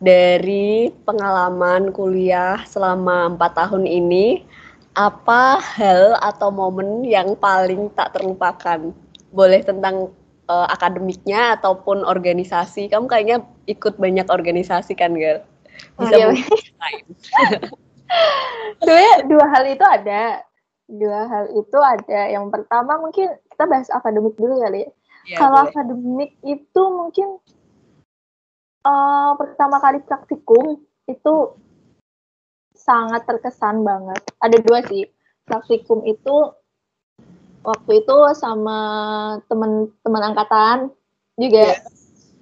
dari 0.00 0.88
pengalaman 1.04 1.90
kuliah 1.90 2.64
selama 2.64 3.34
empat 3.34 3.60
tahun 3.60 3.84
ini, 3.84 4.46
apa 4.96 5.58
hal 5.60 6.16
atau 6.22 6.48
momen 6.48 7.04
yang 7.04 7.36
paling 7.36 7.92
tak 7.92 8.16
terlupakan? 8.16 8.94
Boleh 9.28 9.60
tentang 9.60 10.14
eh, 10.48 10.68
akademiknya 10.72 11.60
ataupun 11.60 12.02
organisasi. 12.02 12.88
Kamu 12.88 13.06
kayaknya 13.06 13.44
ikut 13.68 14.00
banyak 14.00 14.26
organisasi 14.26 14.96
kan, 14.96 15.12
Gal? 15.14 15.44
Bisa 16.00 16.16
Oh, 16.16 16.32
iya. 16.32 16.34
Sebenarnya 18.80 19.14
dua 19.28 19.46
hal 19.52 19.64
itu 19.68 19.84
ada. 19.84 20.24
Dua 20.88 21.20
hal 21.28 21.44
itu 21.52 21.78
ada. 21.78 22.20
Yang 22.32 22.46
pertama 22.48 22.96
mungkin 22.96 23.36
kita 23.52 23.64
bahas 23.68 23.92
akademik 23.92 24.34
dulu 24.40 24.64
kali 24.64 24.86
ya. 24.86 24.90
Ya, 25.28 25.36
Kalau 25.44 25.60
boleh. 25.60 25.68
akademik 25.68 26.30
itu 26.40 26.82
mungkin 26.88 27.28
eh, 28.88 29.30
pertama 29.36 29.76
kali 29.84 30.00
praktikum 30.00 30.80
itu 31.04 31.34
sangat 32.72 33.28
terkesan 33.28 33.84
banget. 33.84 34.24
Ada 34.40 34.56
dua 34.64 34.80
sih. 34.88 35.04
Praktikum 35.44 36.00
itu 36.08 36.56
waktu 37.68 38.00
itu 38.00 38.16
sama 38.32 38.80
teman-teman 39.52 40.22
angkatan 40.32 40.88
juga 41.36 41.76
Iya. 41.76 41.84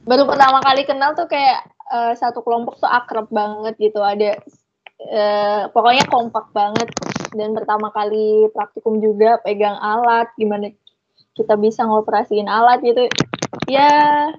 baru 0.06 0.22
pertama 0.30 0.62
kali 0.62 0.86
kenal 0.86 1.18
tuh 1.18 1.26
kayak 1.26 1.66
eh, 1.90 2.12
satu 2.14 2.46
kelompok 2.46 2.78
tuh 2.78 2.90
akrab 2.90 3.26
banget 3.34 3.74
gitu. 3.82 3.98
Ada 3.98 4.38
eh, 5.02 5.62
pokoknya 5.74 6.06
kompak 6.06 6.54
banget 6.54 6.88
dan 7.34 7.52
pertama 7.52 7.90
kali 7.90 8.46
praktikum 8.54 9.02
juga 9.02 9.42
pegang 9.42 9.76
alat 9.76 10.30
gimana 10.38 10.72
kita 11.36 11.52
bisa 11.60 11.84
ngoperasiin 11.84 12.48
alat 12.48 12.80
gitu 12.80 13.04
ya 13.68 14.32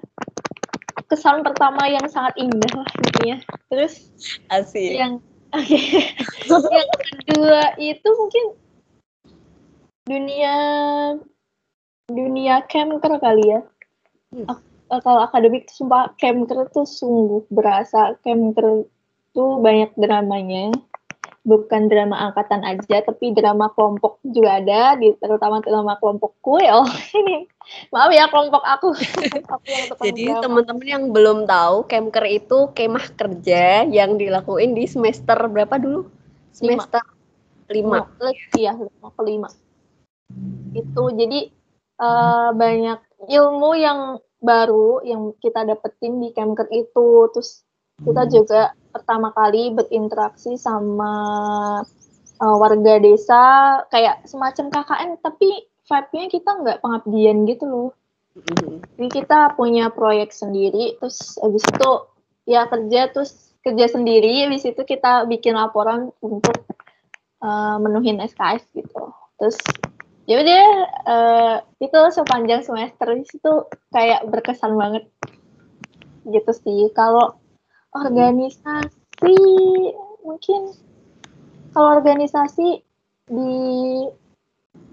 kesan 1.08 1.40
pertama 1.46 1.88
yang 1.88 2.04
sangat 2.10 2.36
indah 2.36 2.72
lah 2.74 2.88
intinya. 3.00 3.36
Terus 3.72 4.12
Asik. 4.52 4.92
yang 4.98 5.20
oke. 5.54 5.80
yang 6.76 6.88
kedua 7.24 7.62
itu 7.80 8.08
mungkin 8.18 8.44
dunia 10.08 10.54
dunia 12.08 12.64
camper 12.66 13.20
kali 13.20 13.44
ya. 13.52 13.60
Hmm. 14.32 14.48
Ak- 14.48 14.64
eh, 14.64 15.00
kalau 15.04 15.20
akademik 15.20 15.68
tuh 15.68 15.84
sumpah 15.84 16.16
camper 16.16 16.64
tuh 16.72 16.88
sungguh 16.88 17.44
berasa 17.52 18.16
camper 18.24 18.88
tuh 19.36 19.60
banyak 19.60 19.92
dramanya. 20.00 20.72
Bukan 21.48 21.88
drama 21.88 22.28
angkatan 22.28 22.60
aja, 22.60 23.00
tapi 23.00 23.32
drama 23.32 23.72
kelompok 23.72 24.20
juga 24.20 24.60
ada, 24.60 25.00
di, 25.00 25.16
terutama 25.16 25.64
drama 25.64 25.96
kelompok 25.96 26.36
kuil. 26.44 26.84
Ini 27.24 27.48
maaf 27.88 28.12
ya 28.12 28.28
kelompok 28.28 28.60
aku. 28.68 28.92
aku 29.56 29.64
yang 29.64 29.88
Jadi 29.96 30.24
teman-teman 30.44 30.84
yang 30.84 31.04
belum 31.08 31.48
tahu, 31.48 31.88
Kemker 31.88 32.24
itu 32.28 32.68
kemah 32.76 33.16
kerja 33.16 33.88
yang 33.88 34.20
dilakuin 34.20 34.76
di 34.76 34.84
semester 34.84 35.40
berapa 35.48 35.80
dulu? 35.80 36.04
Semester 36.52 37.00
lima. 37.72 38.04
Iya, 38.52 38.76
lima 38.76 39.08
kelima. 39.16 39.48
Itu 40.76 41.12
jadi 41.12 41.48
eh, 41.98 42.48
banyak 42.54 43.00
ilmu 43.28 43.70
yang 43.76 44.00
baru 44.38 45.02
yang 45.02 45.34
kita 45.42 45.66
dapetin 45.66 46.22
di 46.22 46.30
Kemker 46.30 46.70
itu. 46.70 47.30
Terus 47.34 47.66
kita 47.98 48.30
juga 48.30 48.72
pertama 48.94 49.34
kali 49.34 49.74
berinteraksi 49.74 50.54
sama 50.54 51.12
eh, 52.38 52.56
warga 52.56 52.94
desa 53.02 53.42
kayak 53.90 54.28
semacam 54.28 54.70
KKN 54.70 55.10
tapi 55.18 55.68
vibe-nya 55.88 56.26
kita 56.28 56.50
nggak 56.60 56.80
pengabdian 56.84 57.48
gitu 57.48 57.64
loh. 57.64 57.90
Mhm. 58.36 58.84
Jadi 58.94 59.08
kita 59.10 59.56
punya 59.58 59.90
proyek 59.90 60.30
sendiri, 60.30 60.94
terus 61.00 61.40
habis 61.42 61.64
itu 61.64 61.90
ya 62.46 62.68
kerja 62.70 63.10
terus 63.10 63.56
kerja 63.64 63.90
sendiri, 63.90 64.46
habis 64.46 64.62
itu 64.62 64.78
kita 64.86 65.26
bikin 65.26 65.58
laporan 65.58 66.14
untuk 66.22 66.54
uh, 67.42 67.76
menuhin 67.82 68.22
SKS 68.22 68.68
gitu. 68.76 69.10
Terus 69.40 69.58
ya 70.28 70.44
udah 70.44 70.66
uh, 71.08 71.56
itu 71.80 72.00
sepanjang 72.12 72.60
semester 72.60 73.16
di 73.16 73.24
situ 73.24 73.64
kayak 73.88 74.28
berkesan 74.28 74.76
banget. 74.76 75.08
Gitu 76.28 76.52
sih. 76.52 76.92
Kalau 76.92 77.40
organisasi 77.96 79.34
mungkin 80.20 80.76
kalau 81.72 81.96
organisasi 81.96 82.84
di 83.28 83.56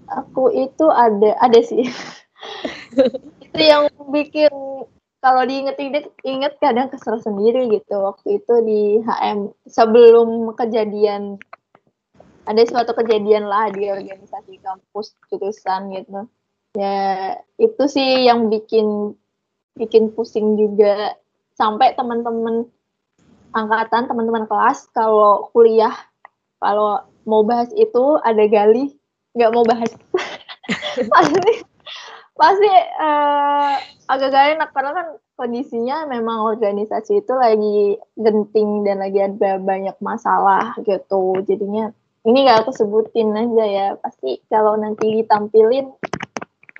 aku 0.08 0.48
itu 0.56 0.86
ada 0.88 1.36
ada 1.36 1.60
sih. 1.60 1.84
Itu 3.46 3.60
yang 3.60 3.88
bikin 4.12 4.52
kalau 5.24 5.42
diinget-inget 5.48 6.12
inget 6.22 6.54
kadang 6.60 6.92
kesel 6.92 7.18
sendiri 7.18 7.66
gitu. 7.72 7.98
Waktu 7.98 8.38
itu 8.38 8.54
di 8.62 8.82
HM 9.02 9.50
sebelum 9.66 10.54
kejadian 10.54 11.40
ada 12.46 12.62
suatu 12.62 12.94
kejadian 12.94 13.50
lah 13.50 13.68
di 13.74 13.90
organisasi 13.90 14.62
kampus 14.62 15.18
jurusan 15.28 15.90
gitu. 15.92 16.30
Ya 16.78 17.34
itu 17.58 17.84
sih 17.90 18.24
yang 18.24 18.48
bikin 18.48 19.18
bikin 19.74 20.14
pusing 20.14 20.54
juga. 20.54 21.18
Sampai 21.58 21.96
teman-teman 21.98 22.68
angkatan 23.50 24.06
teman-teman 24.06 24.44
kelas 24.46 24.86
kalau 24.94 25.50
kuliah 25.50 25.96
kalau 26.62 27.02
mau 27.26 27.42
bahas 27.42 27.68
itu 27.74 28.22
ada 28.22 28.46
gali. 28.46 28.94
Nggak 29.34 29.52
mau 29.52 29.66
bahas. 29.66 29.90
Pasti 31.12 31.52
pasti 32.36 32.68
eh, 32.72 33.74
agak 34.08 34.28
gak 34.32 34.46
enak. 34.56 34.70
Karena 34.72 34.92
kan 34.92 35.06
kondisinya 35.36 36.08
memang 36.08 36.44
organisasi 36.56 37.20
itu 37.24 37.32
lagi 37.36 38.00
genting 38.16 38.84
dan 38.84 39.04
lagi 39.04 39.20
ada 39.20 39.60
banyak 39.60 39.96
masalah 40.00 40.72
gitu. 40.84 41.36
Jadinya 41.44 41.92
ini 42.26 42.42
gak 42.44 42.66
aku 42.66 42.72
sebutin 42.74 43.30
aja 43.32 43.64
ya. 43.64 43.86
Pasti 44.02 44.42
kalau 44.50 44.74
nanti 44.74 45.22
ditampilin 45.22 45.86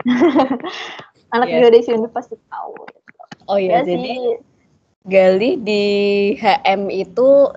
anak 1.35 1.49
Iya. 1.51 1.57
Indonesia 1.63 1.93
ini 1.95 2.09
pasti 2.11 2.35
tahu. 2.51 2.75
Oh 3.47 3.59
iya, 3.59 3.83
ya 3.83 3.95
jadi 3.95 4.13
sih. 4.15 4.35
Gali 5.07 5.51
di 5.63 5.85
HM 6.35 6.91
itu 6.91 7.55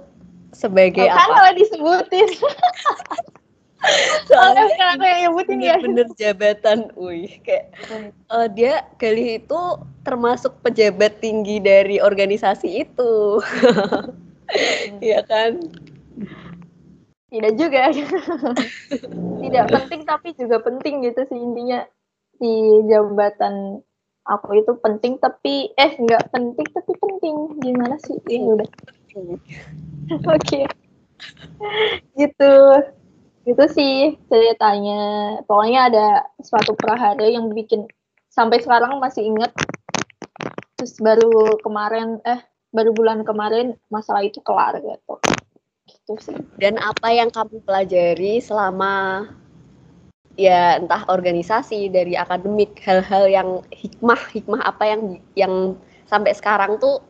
sebagai 0.53 1.09
kan 1.09 1.17
apa? 1.17 1.33
malah 1.33 1.53
disebutin. 1.57 2.29
Soalnya 4.29 4.67
sekarang 4.75 4.95
aku 4.99 5.05
yang 5.07 5.19
nyebutin 5.31 5.57
ya. 5.63 5.75
Bener-bener 5.79 6.07
jabatan, 6.19 6.79
wih 6.99 7.31
kayak 7.41 7.73
eh, 8.05 8.47
dia 8.53 8.85
Gali 8.99 9.39
itu 9.41 9.59
termasuk 10.03 10.59
pejabat 10.61 11.23
tinggi 11.23 11.57
dari 11.63 11.97
organisasi 11.97 12.85
itu, 12.85 13.39
Iya 15.05 15.21
kan? 15.25 15.61
Tidak 17.29 17.53
juga. 17.55 17.81
Tidak 19.45 19.65
penting 19.71 20.01
tapi 20.03 20.35
juga 20.35 20.59
penting 20.59 21.05
gitu 21.05 21.21
sih 21.29 21.39
intinya. 21.39 21.85
Di 22.39 22.83
jabatan 22.89 23.79
aku 24.27 24.61
itu 24.61 24.73
penting 24.83 25.17
tapi 25.21 25.71
eh 25.77 25.91
nggak 25.95 26.33
penting 26.33 26.67
tapi 26.73 26.91
penting. 26.97 27.35
Gimana 27.61 27.95
sih? 28.01 28.17
Ini 28.27 28.47
udah. 28.59 28.69
Oke. 30.35 30.61
Gitu. 32.17 32.53
Gitu 33.45 33.63
sih 33.71 34.19
ceritanya. 34.27 35.01
Pokoknya 35.45 35.79
ada 35.89 36.07
suatu 36.41 36.75
prahara 36.75 37.25
yang 37.25 37.53
bikin 37.53 37.87
sampai 38.29 38.61
sekarang 38.61 39.01
masih 39.01 39.25
inget 39.25 39.51
terus 40.79 40.95
baru 41.03 41.59
kemarin 41.59 42.23
eh 42.23 42.39
baru 42.71 42.95
bulan 42.95 43.27
kemarin 43.27 43.75
masalah 43.91 44.23
itu 44.23 44.39
kelar 44.39 44.79
gitu 44.79 45.19
gitu 46.09 46.33
sih 46.33 46.37
Dan 46.57 46.81
apa 46.81 47.13
yang 47.13 47.29
kamu 47.29 47.61
pelajari 47.61 48.41
selama 48.41 49.29
ya 50.39 50.79
entah 50.81 51.05
organisasi 51.05 51.91
dari 51.93 52.17
akademik 52.17 52.79
hal-hal 52.81 53.27
yang 53.29 53.49
hikmah 53.69 54.17
hikmah 54.31 54.61
apa 54.63 54.83
yang 54.87 55.01
yang 55.35 55.53
sampai 56.07 56.33
sekarang 56.33 56.79
tuh 56.81 57.03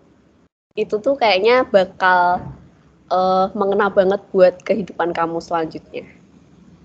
itu 0.76 1.00
tuh 1.00 1.16
kayaknya 1.16 1.64
bakal 1.70 2.44
eh, 3.08 3.46
mengena 3.56 3.88
banget 3.88 4.22
buat 4.34 4.60
kehidupan 4.66 5.16
kamu 5.16 5.40
selanjutnya. 5.40 6.04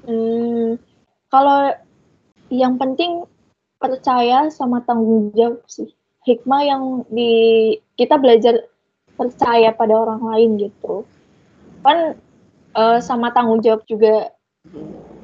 Hmm, 0.04 0.76
kalau 1.32 1.72
yang 2.52 2.76
penting 2.76 3.24
percaya 3.80 4.52
sama 4.52 4.84
tanggung 4.84 5.32
jawab 5.32 5.64
sih. 5.66 5.88
Hikmah 6.24 6.62
yang 6.64 6.82
di 7.12 7.32
kita 8.00 8.16
belajar 8.16 8.64
percaya 9.16 9.72
pada 9.76 9.94
orang 9.96 10.20
lain 10.24 10.50
gitu. 10.68 11.04
Kan 11.84 12.16
eh, 12.74 12.98
sama 13.04 13.30
tanggung 13.36 13.60
jawab 13.60 13.84
juga. 13.86 14.32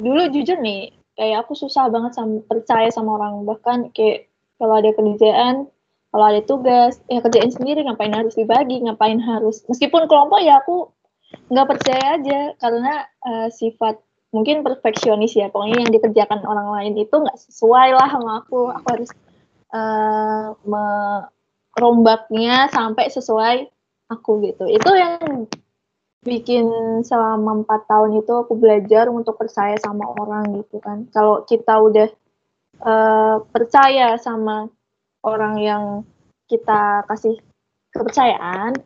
Dulu 0.01 0.33
jujur 0.33 0.57
nih, 0.61 0.93
kayak 1.17 1.45
aku 1.45 1.57
susah 1.57 1.89
banget 1.89 2.15
sama 2.15 2.41
percaya 2.45 2.89
sama 2.93 3.17
orang. 3.17 3.45
Bahkan 3.45 3.93
kayak 3.97 4.29
kalau 4.61 4.77
ada 4.77 4.93
kerjaan, 4.93 5.65
kalau 6.13 6.25
ada 6.29 6.41
tugas, 6.45 7.01
ya 7.09 7.19
kerjain 7.25 7.49
sendiri 7.49 7.81
ngapain 7.81 8.13
harus 8.13 8.37
dibagi, 8.37 8.85
ngapain 8.85 9.17
harus 9.17 9.65
meskipun 9.65 10.05
kelompok 10.05 10.43
ya 10.43 10.61
aku 10.61 10.93
nggak 11.47 11.67
percaya 11.67 12.19
aja 12.19 12.39
karena 12.59 13.07
eh, 13.23 13.47
sifat 13.51 13.99
mungkin 14.31 14.63
perfeksionis 14.63 15.35
ya 15.35 15.51
pokoknya 15.51 15.83
yang 15.83 15.91
dikerjakan 15.91 16.39
orang 16.47 16.71
lain 16.71 16.95
itu 16.99 17.11
nggak 17.11 17.35
sesuai 17.35 17.91
lah 17.95 18.07
sama 18.07 18.39
aku 18.43 18.71
aku 18.71 18.87
harus 18.91 19.11
eh, 19.71 20.47
merombaknya 20.63 22.67
sampai 22.71 23.11
sesuai 23.11 23.67
aku 24.11 24.43
gitu 24.47 24.67
itu 24.67 24.91
yang 24.95 25.47
bikin 26.21 26.69
selama 27.01 27.65
empat 27.65 27.89
tahun 27.89 28.21
itu 28.21 28.29
aku 28.29 28.53
belajar 28.53 29.09
untuk 29.09 29.41
percaya 29.41 29.73
sama 29.81 30.05
orang 30.21 30.61
gitu 30.61 30.77
kan. 30.77 31.09
Kalau 31.09 31.41
kita 31.49 31.81
udah 31.81 32.07
eh, 32.85 33.37
percaya 33.49 34.17
sama 34.21 34.69
orang 35.25 35.55
yang 35.57 35.83
kita 36.45 37.05
kasih 37.09 37.41
kepercayaan 37.89 38.77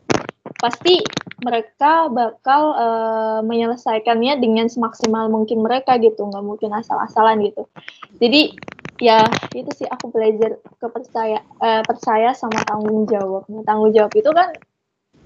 pasti 0.64 1.04
mereka 1.44 2.08
bakal 2.08 2.62
eh, 2.80 3.40
menyelesaikannya 3.44 4.40
dengan 4.40 4.72
semaksimal 4.72 5.28
mungkin 5.28 5.60
mereka 5.60 6.00
gitu. 6.00 6.24
Nggak 6.32 6.46
mungkin 6.46 6.72
asal-asalan 6.72 7.44
gitu. 7.44 7.68
Jadi 8.16 8.56
ya 9.04 9.28
itu 9.52 9.68
sih 9.76 9.88
aku 9.92 10.08
belajar 10.08 10.56
kepercaya 10.80 11.44
eh, 11.60 11.84
percaya 11.84 12.32
sama 12.32 12.64
tanggung 12.64 13.04
jawab 13.12 13.44
Nah, 13.52 13.60
tanggung 13.68 13.92
jawab 13.92 14.16
itu 14.16 14.32
kan 14.32 14.56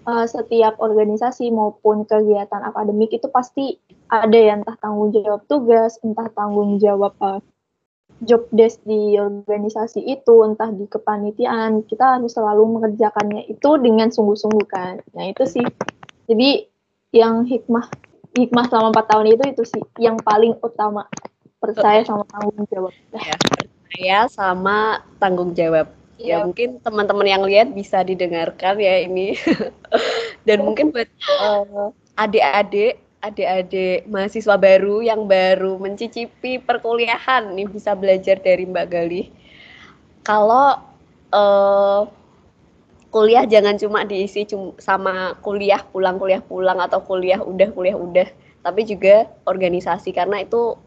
eh, 0.08 0.28
setiap 0.30 0.80
organisasi 0.80 1.52
maupun 1.52 2.08
kegiatan 2.08 2.64
akademik 2.64 3.12
itu 3.12 3.28
pasti 3.32 3.80
ada 4.08 4.38
ya 4.38 4.60
entah 4.60 4.78
tanggung 4.80 5.12
jawab 5.12 5.44
tugas 5.50 6.00
entah 6.06 6.28
tanggung 6.32 6.80
jawab 6.80 7.16
eh, 7.20 7.42
job 8.24 8.44
desk 8.52 8.84
di 8.84 9.16
organisasi 9.16 10.04
itu 10.04 10.44
entah 10.44 10.72
di 10.72 10.86
kepanitiaan. 10.88 11.88
Kita 11.88 12.20
harus 12.20 12.36
selalu 12.36 12.80
mengerjakannya 12.80 13.48
itu 13.48 13.70
dengan 13.80 14.12
sungguh-sungguh 14.12 14.66
kan. 14.68 15.00
Nah 15.16 15.32
itu 15.32 15.44
sih. 15.48 15.66
Jadi 16.28 16.68
yang 17.16 17.48
hikmah 17.48 17.90
hikmah 18.38 18.66
selama 18.70 18.94
empat 18.94 19.06
tahun 19.10 19.26
itu 19.34 19.44
itu 19.56 19.64
sih 19.66 19.84
yang 19.98 20.20
paling 20.20 20.56
utama. 20.60 21.08
Percaya 21.60 22.04
sama 22.08 22.24
tanggung 22.28 22.64
jawab. 22.72 22.94
Ya, 23.12 23.36
percaya 23.36 24.20
sama 24.32 25.04
tanggung 25.20 25.52
jawab. 25.52 25.99
Ya 26.20 26.36
yeah. 26.36 26.40
mungkin 26.44 26.84
teman-teman 26.84 27.28
yang 27.28 27.44
lihat 27.48 27.72
bisa 27.72 28.04
didengarkan 28.04 28.76
ya 28.76 29.08
ini. 29.08 29.40
Dan 30.48 30.68
mungkin 30.68 30.92
buat 30.92 31.08
uh, 31.40 31.96
adik-adik, 32.20 33.00
adik-adik 33.24 34.04
mahasiswa 34.12 34.60
baru 34.60 35.00
yang 35.00 35.32
baru 35.32 35.80
mencicipi 35.80 36.60
perkuliahan 36.60 37.56
nih 37.56 37.72
bisa 37.72 37.96
belajar 37.96 38.36
dari 38.44 38.68
Mbak 38.68 38.88
Galih. 38.92 39.32
Kalau 40.28 40.76
uh, 41.32 42.04
kuliah 43.10 43.48
jangan 43.48 43.80
cuma 43.80 44.06
diisi 44.06 44.46
cuma 44.46 44.78
sama 44.78 45.34
kuliah 45.42 45.82
pulang 45.90 46.22
kuliah 46.22 46.44
pulang 46.46 46.78
atau 46.78 47.02
kuliah 47.02 47.42
udah 47.42 47.70
kuliah 47.74 47.98
udah 47.98 48.30
tapi 48.62 48.86
juga 48.86 49.26
organisasi 49.50 50.14
karena 50.14 50.46
itu 50.46 50.78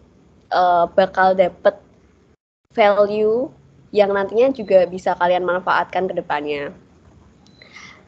uh, 0.55 0.87
bakal 0.95 1.35
dapet 1.35 1.75
value 2.71 3.51
yang 3.93 4.11
nantinya 4.17 4.49
juga 4.57 4.89
bisa 4.89 5.13
kalian 5.21 5.45
manfaatkan 5.45 6.09
ke 6.09 6.17
depannya. 6.17 6.73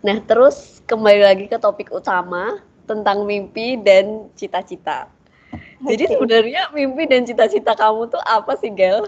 Nah, 0.01 0.17
terus 0.25 0.81
kembali 0.89 1.21
lagi 1.21 1.45
ke 1.49 1.61
topik 1.61 1.93
utama 1.93 2.61
tentang 2.89 3.29
mimpi 3.29 3.77
dan 3.81 4.29
cita-cita. 4.37 5.09
Okay. 5.53 5.97
Jadi 5.97 6.05
sebenarnya 6.17 6.73
mimpi 6.73 7.05
dan 7.09 7.29
cita-cita 7.29 7.77
kamu 7.77 8.09
tuh 8.09 8.21
apa 8.25 8.57
sih, 8.57 8.73
Gel? 8.73 9.05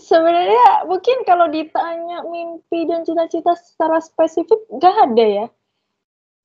Sebenarnya 0.00 0.88
mungkin 0.90 1.22
kalau 1.22 1.46
ditanya 1.48 2.24
mimpi 2.26 2.88
dan 2.88 3.04
cita-cita 3.04 3.54
secara 3.56 4.00
spesifik 4.00 4.58
gak 4.80 4.96
ada 5.12 5.24
ya. 5.24 5.46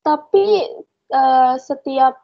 Tapi 0.03 0.69
uh, 1.11 1.55
setiap 1.59 2.19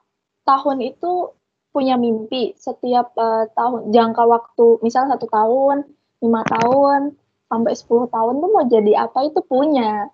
tahun 0.47 0.79
itu 0.79 1.31
punya 1.75 1.99
mimpi. 1.99 2.55
Setiap 2.55 3.11
uh, 3.19 3.51
tahun 3.51 3.91
jangka 3.91 4.23
waktu, 4.23 4.79
misal 4.79 5.11
satu 5.11 5.27
tahun, 5.27 5.83
lima 6.25 6.41
tahun, 6.49 7.13
sampai 7.49 7.73
10 7.77 8.09
tahun 8.09 8.33
tuh 8.41 8.49
mau 8.49 8.65
jadi 8.65 8.91
apa 9.05 9.29
itu 9.29 9.39
punya. 9.45 10.09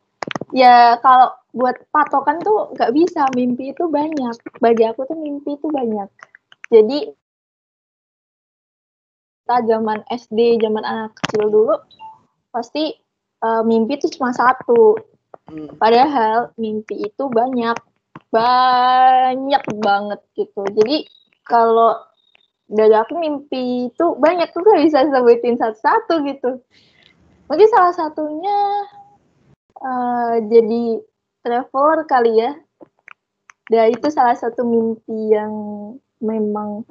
Ya 0.51 0.99
kalau 0.99 1.31
buat 1.55 1.79
patokan 1.91 2.43
tuh 2.43 2.75
gak 2.75 2.91
bisa. 2.91 3.27
Mimpi 3.33 3.71
itu 3.71 3.87
banyak. 3.87 4.35
Bagi 4.59 4.83
aku 4.87 5.07
tuh 5.07 5.17
mimpi 5.17 5.55
itu 5.55 5.67
banyak. 5.71 6.07
Jadi 6.71 7.11
kita 9.41 9.67
zaman 9.67 9.99
SD, 10.07 10.63
zaman 10.63 10.83
anak 10.87 11.11
kecil 11.19 11.51
dulu, 11.51 11.75
pasti 12.55 12.95
uh, 13.43 13.63
mimpi 13.65 13.99
itu 13.99 14.07
cuma 14.15 14.31
satu. 14.31 14.95
Hmm. 15.51 15.75
Padahal 15.75 16.55
mimpi 16.55 17.03
itu 17.03 17.27
banyak, 17.27 17.75
banyak 18.31 19.63
banget 19.83 20.19
gitu. 20.39 20.63
Jadi 20.71 21.03
kalau 21.43 21.99
dari 22.71 22.95
aku 22.95 23.19
mimpi 23.19 23.91
itu 23.91 24.05
banyak 24.15 24.47
tuh 24.55 24.63
gak 24.63 24.81
bisa 24.87 25.03
sebutin 25.11 25.59
satu-satu 25.59 26.13
gitu. 26.23 26.51
Mungkin 27.51 27.67
salah 27.67 27.91
satunya 27.91 28.59
uh, 29.83 30.39
jadi 30.47 31.03
traveler 31.43 32.07
kali 32.07 32.33
ya. 32.39 32.55
Dan 33.67 33.91
itu 33.91 34.07
salah 34.07 34.35
satu 34.35 34.63
mimpi 34.63 35.35
yang 35.35 35.51
memang 36.23 36.87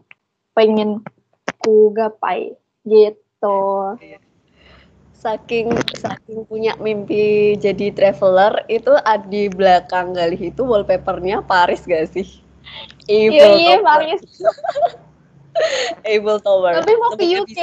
pengen 0.52 1.00
aku 1.48 1.92
gapai 1.96 2.56
gitu 2.84 3.96
saking 5.20 5.68
saking 6.00 6.48
punya 6.48 6.72
mimpi 6.80 7.52
jadi 7.60 7.92
traveler 7.92 8.64
itu 8.72 8.96
di 9.28 9.52
belakang 9.52 10.16
Galih 10.16 10.48
itu 10.48 10.64
wallpapernya 10.64 11.44
Paris 11.44 11.84
gak 11.84 12.08
sih? 12.16 12.40
Iya, 13.04 13.46
iya 13.60 13.76
Paris. 13.84 14.24
Eiffel 16.06 16.38
Tower. 16.40 16.80
Tapi 16.80 16.92
mau 16.96 17.12
ke 17.14 17.24
UK. 17.26 17.60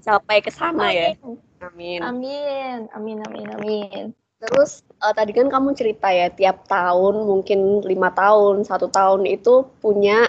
Sampai 0.00 0.40
ke 0.42 0.50
sana 0.50 0.90
ya. 0.90 1.14
Amin. 1.62 2.00
Amin. 2.02 2.88
Amin. 2.92 3.18
Amin. 3.22 3.46
Amin. 3.54 4.04
Terus 4.42 4.82
uh, 4.98 5.14
tadi 5.14 5.30
kan 5.30 5.46
kamu 5.46 5.78
cerita 5.78 6.10
ya 6.10 6.26
tiap 6.26 6.66
tahun 6.66 7.22
mungkin 7.22 7.86
lima 7.86 8.10
tahun 8.10 8.66
satu 8.66 8.90
tahun 8.90 9.22
itu 9.30 9.70
punya 9.78 10.26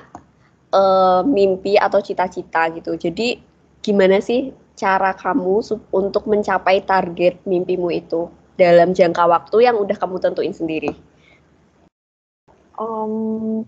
uh, 0.69 1.26
mimpi 1.26 1.82
atau 1.82 1.98
cita-cita 1.98 2.69
gitu. 2.78 2.93
Jadi 2.93 3.41
gimana 3.82 4.22
sih 4.22 4.54
cara 4.78 5.17
kamu 5.17 5.65
untuk 5.89 6.30
mencapai 6.30 6.86
target 6.86 7.41
mimpimu 7.46 7.89
itu 7.89 8.30
dalam 8.54 8.93
jangka 8.93 9.26
waktu 9.26 9.65
yang 9.65 9.82
udah 9.82 9.98
kamu 9.98 10.22
tentuin 10.22 10.54
sendiri? 10.54 10.93
Um, 12.78 13.65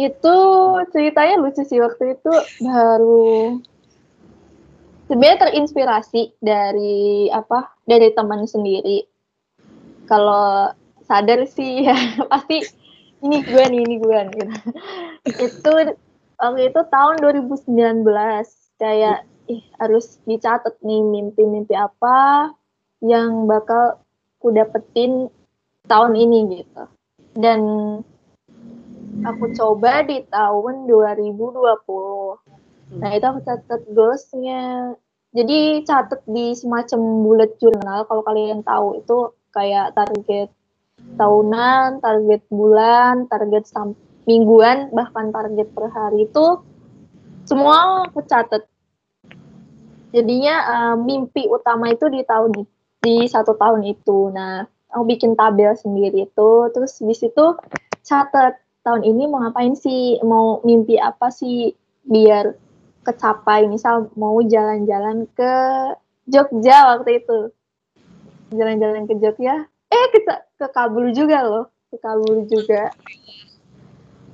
itu 0.00 0.36
ceritanya 0.92 1.36
lucu 1.36 1.62
sih 1.68 1.76
waktu 1.80 2.16
itu 2.16 2.32
baru 2.64 3.60
sebenarnya 5.08 5.48
terinspirasi 5.48 6.40
dari 6.40 7.28
apa 7.28 7.68
dari 7.84 8.08
teman 8.16 8.48
sendiri 8.48 9.04
kalau 10.08 10.72
sadar 11.04 11.44
sih 11.44 11.82
ya 11.88 11.96
pasti 12.32 12.64
ini 13.22 13.44
gue 13.44 13.64
nih 13.68 13.80
ini 13.86 13.96
gue 14.02 14.18
gitu. 14.34 14.54
itu 15.46 15.72
waktu 16.40 16.62
itu 16.72 16.80
tahun 16.90 17.14
2019 17.22 18.02
kayak 18.80 19.28
ih 19.46 19.62
harus 19.78 20.18
dicatat 20.26 20.74
nih 20.82 21.02
mimpi-mimpi 21.04 21.76
apa 21.76 22.50
yang 23.02 23.46
bakal 23.46 24.02
ku 24.42 24.50
dapetin 24.50 25.30
tahun 25.86 26.18
ini 26.18 26.62
gitu. 26.62 26.84
Dan 27.38 27.60
aku 29.20 29.52
coba 29.52 30.00
di 30.08 30.24
tahun 30.32 30.88
2020. 30.88 32.96
Nah, 32.96 33.10
itu 33.12 33.26
aku 33.28 33.40
catat 33.44 33.82
goalsnya. 33.92 34.96
Jadi 35.32 35.84
catat 35.84 36.20
di 36.28 36.52
semacam 36.52 37.00
bullet 37.24 37.52
journal 37.60 38.04
kalau 38.08 38.22
kalian 38.24 38.64
tahu 38.64 39.00
itu 39.00 39.32
kayak 39.52 39.96
target 39.96 40.48
tahunan, 41.16 42.04
target 42.04 42.42
bulan, 42.52 43.28
target 43.28 43.64
mingguan 44.26 44.90
bahkan 44.94 45.34
target 45.34 45.68
per 45.74 45.90
hari 45.90 46.30
itu 46.30 46.62
semua 47.42 48.06
aku 48.06 48.22
catat 48.22 48.62
jadinya 50.14 50.56
uh, 50.62 50.96
mimpi 50.98 51.50
utama 51.50 51.90
itu 51.90 52.06
di 52.06 52.22
tahun 52.22 52.62
di 53.02 53.26
satu 53.26 53.58
tahun 53.58 53.82
itu 53.82 54.30
nah 54.30 54.62
aku 54.94 55.02
bikin 55.10 55.34
tabel 55.34 55.74
sendiri 55.74 56.30
itu 56.30 56.50
terus 56.70 57.02
di 57.02 57.14
situ 57.18 57.58
catat 58.06 58.61
tahun 58.82 59.02
ini 59.06 59.30
mau 59.30 59.42
ngapain 59.42 59.74
sih? 59.78 60.18
Mau 60.22 60.60
mimpi 60.66 60.98
apa 60.98 61.30
sih 61.30 61.74
biar 62.06 62.54
kecapai? 63.06 63.70
Misal 63.70 64.10
mau 64.18 64.38
jalan-jalan 64.42 65.26
ke 65.32 65.54
Jogja 66.26 66.94
waktu 66.94 67.22
itu. 67.22 67.38
Jalan-jalan 68.52 69.06
ke 69.08 69.14
Jogja. 69.22 69.66
Eh 69.88 70.06
ke, 70.12 70.20
ke 70.58 70.66
Kabul 70.70 71.14
juga 71.14 71.46
loh. 71.46 71.64
Ke 71.90 71.96
Kabul 72.02 72.46
juga. 72.50 72.90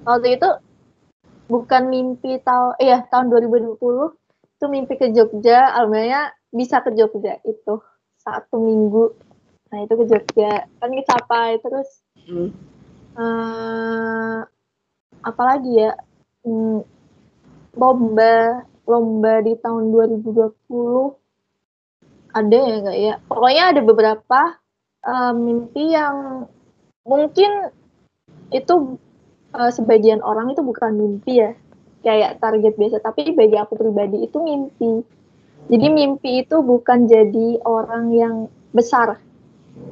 Waktu 0.08 0.40
itu 0.40 0.48
bukan 1.48 1.88
mimpi 1.88 2.40
tahun 2.44 2.76
iya 2.80 3.04
tahun 3.08 3.32
2020 3.32 3.80
itu 3.80 4.66
mimpi 4.66 4.94
ke 4.96 5.12
Jogja. 5.12 5.76
Alhamdulillah 5.76 6.32
bisa 6.48 6.80
ke 6.80 6.96
Jogja 6.96 7.36
itu 7.44 7.80
satu 8.16 8.56
minggu. 8.56 9.12
Nah 9.68 9.78
itu 9.84 9.92
ke 9.92 10.04
Jogja. 10.08 10.64
Kan 10.80 10.96
capai 11.04 11.60
terus. 11.60 11.88
Hmm. 12.24 12.77
Uh, 13.18 14.38
apalagi 15.26 15.72
ya? 15.74 15.92
Hmm, 16.46 16.86
lomba 17.74 18.64
lomba 18.88 19.44
di 19.44 19.52
tahun 19.60 19.92
2020 19.92 20.48
ada 22.32 22.56
ya 22.56 22.74
enggak 22.80 22.98
ya? 22.98 23.14
Pokoknya 23.28 23.64
ada 23.74 23.80
beberapa 23.84 24.40
uh, 25.04 25.32
mimpi 25.36 25.92
yang 25.92 26.46
mungkin 27.04 27.72
itu 28.48 28.96
uh, 29.52 29.70
sebagian 29.72 30.24
orang 30.24 30.52
itu 30.54 30.62
bukan 30.64 30.96
mimpi 30.96 31.42
ya. 31.44 31.52
Kayak 32.00 32.38
target 32.40 32.78
biasa 32.78 33.02
tapi 33.02 33.34
bagi 33.34 33.58
aku 33.58 33.74
pribadi 33.76 34.24
itu 34.24 34.38
mimpi. 34.40 35.04
Jadi 35.68 35.86
mimpi 35.92 36.46
itu 36.46 36.64
bukan 36.64 37.04
jadi 37.10 37.60
orang 37.66 38.14
yang 38.14 38.34
besar. 38.72 39.20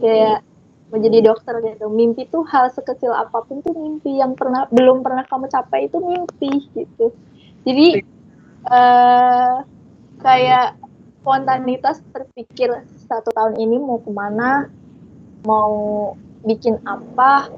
Kayak 0.01 0.41
menjadi 0.91 1.33
dokter 1.33 1.59
gitu 1.63 1.91
mimpi 1.91 2.31
itu 2.31 2.47
hal 2.47 2.71
sekecil 2.71 3.11
apa 3.11 3.43
pun 3.43 3.59
tuh 3.61 3.75
mimpi 3.75 4.23
yang 4.23 4.39
pernah 4.39 4.71
belum 4.71 5.03
pernah 5.03 5.27
kamu 5.27 5.51
capai 5.51 5.91
itu 5.91 5.99
mimpi 5.99 6.51
gitu 6.75 7.11
jadi 7.67 8.07
uh, 8.71 9.67
kayak 10.23 10.79
spontanitas 11.23 11.99
terpikir 12.15 12.87
satu 13.11 13.35
tahun 13.35 13.59
ini 13.59 13.83
mau 13.83 13.99
ke 13.99 14.11
mana 14.15 14.71
mau 15.43 16.15
bikin 16.47 16.79
apa 16.87 17.51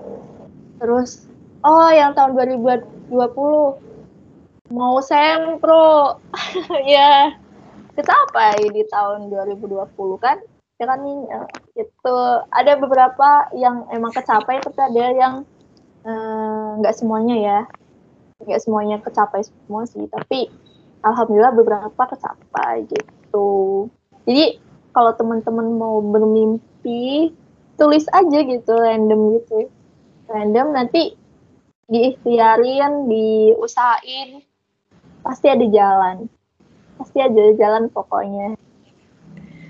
terus 0.80 1.28
Oh, 1.66 1.90
yang 1.90 2.14
tahun 2.14 2.38
2020 2.38 3.10
mau 4.70 4.96
sempro. 5.02 6.22
ya. 6.86 7.34
Kecapai 7.98 8.62
di 8.70 8.86
tahun 8.86 9.26
2020 9.26 9.90
kan? 10.22 10.38
Ya 10.78 10.86
kan 10.86 11.02
itu 11.74 12.16
ada 12.54 12.72
beberapa 12.78 13.50
yang 13.58 13.90
emang 13.90 14.14
kecapai 14.14 14.62
tapi 14.62 14.78
ada 14.78 15.04
yang 15.10 15.34
eh, 16.06 16.68
nggak 16.78 16.94
uh, 16.94 16.98
semuanya 16.98 17.36
ya. 17.36 17.60
Nggak 18.46 18.62
semuanya 18.62 18.96
kecapai 19.02 19.42
semua 19.42 19.82
sih, 19.90 20.06
tapi 20.06 20.46
alhamdulillah 21.02 21.50
beberapa 21.58 22.02
kecapai 22.06 22.86
gitu. 22.86 23.50
Jadi 24.22 24.62
kalau 24.94 25.18
teman-teman 25.18 25.66
mau 25.74 25.98
bermimpi 25.98 27.34
tulis 27.74 28.06
aja 28.14 28.38
gitu 28.38 28.72
random 28.78 29.34
gitu. 29.34 29.66
Random 30.30 30.78
nanti 30.78 31.18
diikhtiarin 31.90 33.10
diusahain. 33.10 34.46
Pasti 35.26 35.50
ada 35.50 35.66
jalan. 35.66 36.30
Pasti 37.02 37.18
ada 37.18 37.50
jalan 37.58 37.90
pokoknya 37.90 38.54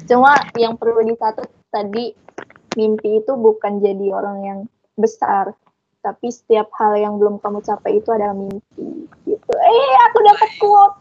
cuma 0.08 0.32
yang 0.56 0.74
perlu 0.74 1.04
dicatat 1.04 1.46
tadi 1.68 2.16
mimpi 2.74 3.20
itu 3.20 3.32
bukan 3.36 3.78
jadi 3.84 4.06
orang 4.16 4.38
yang 4.42 4.60
besar. 4.98 5.52
Tapi 6.02 6.30
setiap 6.32 6.72
hal 6.78 6.96
yang 6.96 7.20
belum 7.20 7.42
kamu 7.42 7.60
capai 7.60 8.00
itu 8.00 8.08
adalah 8.08 8.32
mimpi 8.32 9.06
gitu. 9.28 9.52
Eh 9.52 9.92
aku 10.08 10.18
dapat 10.24 10.50
quote. 10.56 10.96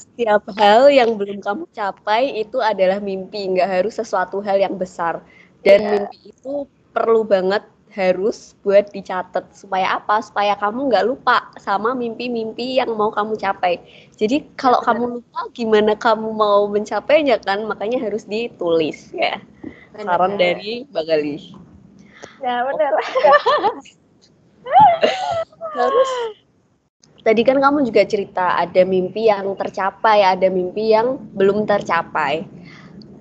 Setiap 0.00 0.42
hal 0.58 0.90
yang 0.90 1.14
belum 1.14 1.38
kamu 1.44 1.68
capai 1.74 2.40
itu 2.40 2.58
adalah 2.62 3.02
mimpi. 3.02 3.50
Nggak 3.52 3.68
harus 3.68 3.94
sesuatu 3.98 4.40
hal 4.40 4.56
yang 4.56 4.78
besar. 4.78 5.20
Dan 5.60 5.78
yeah. 5.82 5.92
mimpi 5.92 6.32
itu 6.32 6.64
perlu 6.94 7.26
banget 7.26 7.66
harus 7.96 8.52
buat 8.60 8.92
dicatat 8.92 9.56
supaya 9.56 9.96
apa? 9.96 10.20
Supaya 10.20 10.52
kamu 10.60 10.92
nggak 10.92 11.06
lupa 11.08 11.48
sama 11.56 11.96
mimpi-mimpi 11.96 12.76
yang 12.76 12.92
mau 12.92 13.08
kamu 13.08 13.40
capai. 13.40 13.80
Jadi 14.20 14.52
kalau 14.60 14.84
kamu 14.84 15.20
lupa 15.20 15.40
gimana 15.56 15.96
kamu 15.96 16.28
mau 16.36 16.68
mencapainya 16.68 17.40
kan 17.40 17.64
makanya 17.64 18.04
harus 18.04 18.28
ditulis 18.28 19.16
ya. 19.16 19.40
Saran 19.96 20.36
dari 20.36 20.84
Bagali 20.92 21.56
ya 22.44 22.64
benar. 22.68 22.92
Terus 25.76 26.10
tadi 27.22 27.42
kan 27.42 27.58
kamu 27.58 27.86
juga 27.86 28.02
cerita 28.06 28.60
ada 28.60 28.82
mimpi 28.84 29.30
yang 29.30 29.56
tercapai 29.56 30.22
ada 30.22 30.48
mimpi 30.52 30.92
yang 30.92 31.16
belum 31.32 31.64
tercapai. 31.64 32.44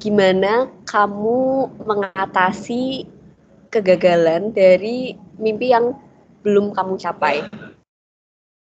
Gimana 0.02 0.70
kamu 0.86 1.72
mengatasi 1.82 3.15
kegagalan 3.76 4.56
dari 4.56 5.20
mimpi 5.36 5.76
yang 5.76 5.92
belum 6.48 6.72
kamu 6.72 6.96
capai. 6.96 7.44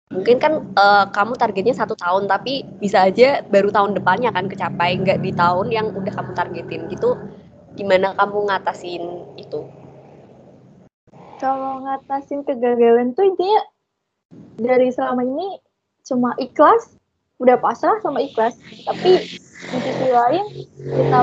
Mungkin 0.09 0.37
kan 0.41 0.53
uh, 0.73 1.05
kamu 1.09 1.37
targetnya 1.37 1.73
satu 1.73 1.93
tahun, 1.97 2.25
tapi 2.29 2.65
bisa 2.81 3.09
aja 3.09 3.45
baru 3.45 3.69
tahun 3.69 3.97
depannya 3.97 4.33
kan 4.33 4.49
kecapai, 4.49 4.97
nggak 5.01 5.21
di 5.21 5.33
tahun 5.33 5.69
yang 5.69 5.93
udah 5.93 6.13
kamu 6.13 6.31
targetin 6.33 6.81
gitu. 6.89 7.17
Gimana 7.77 8.17
kamu 8.17 8.49
ngatasin 8.49 9.03
itu? 9.37 9.69
Kalau 11.37 11.85
ngatasin 11.85 12.41
kegagalan 12.41 13.13
tuh 13.13 13.29
intinya 13.29 13.61
dari 14.59 14.89
selama 14.89 15.23
ini 15.23 15.61
cuma 16.03 16.33
ikhlas, 16.41 16.97
udah 17.37 17.61
pasrah 17.61 18.01
sama 18.01 18.19
ikhlas. 18.25 18.57
Tapi 18.89 19.13
di 19.59 19.77
sisi 19.85 20.09
lain 20.09 20.45
kita 20.89 21.19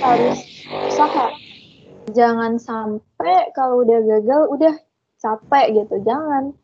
harus 0.00 0.40
usaha 0.88 1.41
jangan 2.10 2.58
sampai 2.58 3.54
kalau 3.54 3.86
udah 3.86 4.00
gagal 4.02 4.42
udah 4.50 4.74
capek 5.22 5.78
gitu. 5.78 6.02
Jangan. 6.02 6.54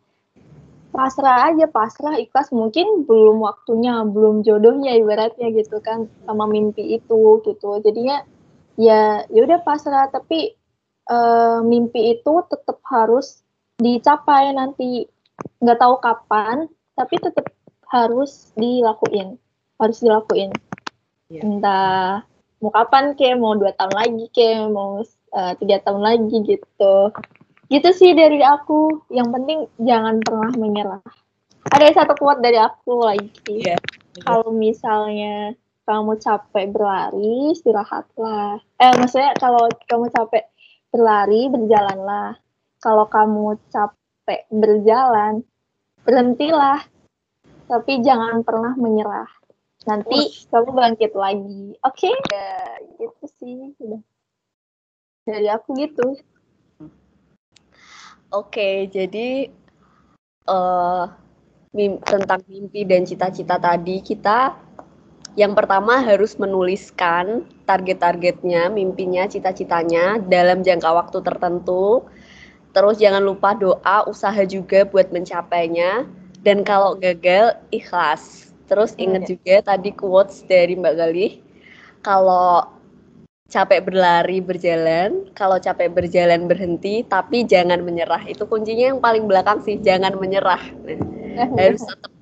Pasrah 0.90 1.52
aja 1.52 1.70
pasrah 1.70 2.18
ikhlas. 2.18 2.50
Mungkin 2.50 3.06
belum 3.06 3.38
waktunya 3.44 4.02
belum 4.02 4.42
jodohnya 4.42 4.98
ibaratnya 4.98 5.54
gitu 5.54 5.78
kan 5.78 6.10
sama 6.26 6.50
mimpi 6.50 6.98
itu 6.98 7.38
gitu. 7.46 7.78
Jadinya 7.84 8.26
ya 8.74 9.22
ya 9.30 9.40
udah 9.46 9.62
pasrah. 9.62 10.10
Tapi 10.10 10.58
uh, 11.06 11.62
mimpi 11.62 12.18
itu 12.18 12.34
tetap 12.50 12.82
harus 12.90 13.46
dicapai 13.78 14.50
nanti. 14.50 15.06
Nggak 15.62 15.78
tahu 15.78 15.94
kapan 16.02 16.66
tapi 16.98 17.14
tetap 17.22 17.46
harus 17.86 18.50
dilakuin. 18.58 19.38
Harus 19.78 20.02
dilakuin. 20.02 20.50
Yeah. 21.28 21.44
entah 21.44 22.24
mau 22.56 22.72
kapan 22.72 23.12
kayak 23.12 23.36
mau 23.36 23.52
dua 23.52 23.76
tahun 23.76 23.92
lagi 23.92 24.32
kayak 24.32 24.72
mau 24.72 25.04
uh, 25.32 25.52
tiga 25.58 25.80
tahun 25.84 26.02
lagi 26.02 26.36
gitu. 26.44 26.96
Gitu 27.68 27.88
sih 27.92 28.16
dari 28.16 28.40
aku. 28.40 29.08
Yang 29.12 29.28
penting 29.34 29.58
jangan 29.82 30.20
pernah 30.24 30.50
menyerah. 30.56 31.04
Ada 31.68 32.04
satu 32.04 32.16
kuat 32.16 32.40
dari 32.40 32.56
aku 32.56 33.04
lagi. 33.04 33.32
Yeah. 33.48 33.80
kalau 34.18 34.50
misalnya 34.50 35.54
kamu 35.86 36.18
capek 36.18 36.74
berlari 36.74 37.54
istirahatlah. 37.54 38.60
Eh 38.80 38.92
maksudnya 38.98 39.32
kalau 39.38 39.68
kamu 39.86 40.10
capek 40.10 40.44
berlari 40.92 41.48
berjalanlah. 41.52 42.40
Kalau 42.80 43.06
kamu 43.08 43.56
capek 43.68 44.48
berjalan 44.48 45.44
berhentilah. 46.04 46.84
Tapi 47.68 48.00
jangan 48.00 48.40
pernah 48.44 48.72
menyerah. 48.80 49.28
Nanti 49.84 50.48
kamu 50.48 50.72
bangkit 50.72 51.12
lagi. 51.12 51.76
Oke? 51.84 52.12
Okay? 52.12 52.14
ya 52.32 52.80
gitu 52.96 53.24
sih. 53.40 53.76
Udah 53.76 54.00
dari 55.28 55.48
aku 55.52 55.76
gitu 55.76 56.16
oke 58.32 58.68
jadi 58.88 59.52
uh, 60.48 61.04
mim 61.76 62.00
tentang 62.00 62.40
mimpi 62.48 62.88
dan 62.88 63.04
cita-cita 63.04 63.60
tadi 63.60 64.00
kita 64.00 64.56
yang 65.38 65.54
pertama 65.54 66.02
harus 66.02 66.34
menuliskan 66.34 67.46
target-targetnya, 67.62 68.74
mimpinya, 68.74 69.30
cita-citanya 69.30 70.18
dalam 70.18 70.66
jangka 70.66 70.90
waktu 70.90 71.22
tertentu. 71.22 72.02
Terus 72.74 72.98
jangan 72.98 73.22
lupa 73.22 73.54
doa, 73.54 74.02
usaha 74.10 74.42
juga 74.42 74.82
buat 74.82 75.14
mencapainya. 75.14 76.10
Dan 76.42 76.66
kalau 76.66 76.98
gagal, 76.98 77.54
ikhlas. 77.70 78.50
Terus 78.66 78.98
ingat 78.98 79.30
iya. 79.30 79.30
juga 79.30 79.54
tadi 79.62 79.94
quotes 79.94 80.42
dari 80.42 80.74
Mbak 80.74 80.94
Galih, 80.98 81.38
kalau 82.02 82.66
capek 83.48 83.80
berlari 83.80 84.44
berjalan, 84.44 85.32
kalau 85.32 85.56
capek 85.56 85.88
berjalan 85.88 86.44
berhenti, 86.44 87.00
tapi 87.00 87.48
jangan 87.48 87.80
menyerah. 87.80 88.20
Itu 88.28 88.44
kuncinya 88.44 88.92
yang 88.92 89.00
paling 89.00 89.24
belakang 89.24 89.64
sih, 89.64 89.80
jangan 89.80 90.20
menyerah. 90.20 90.60
Nah, 91.32 91.48
harus 91.56 91.80
tetap 91.80 92.12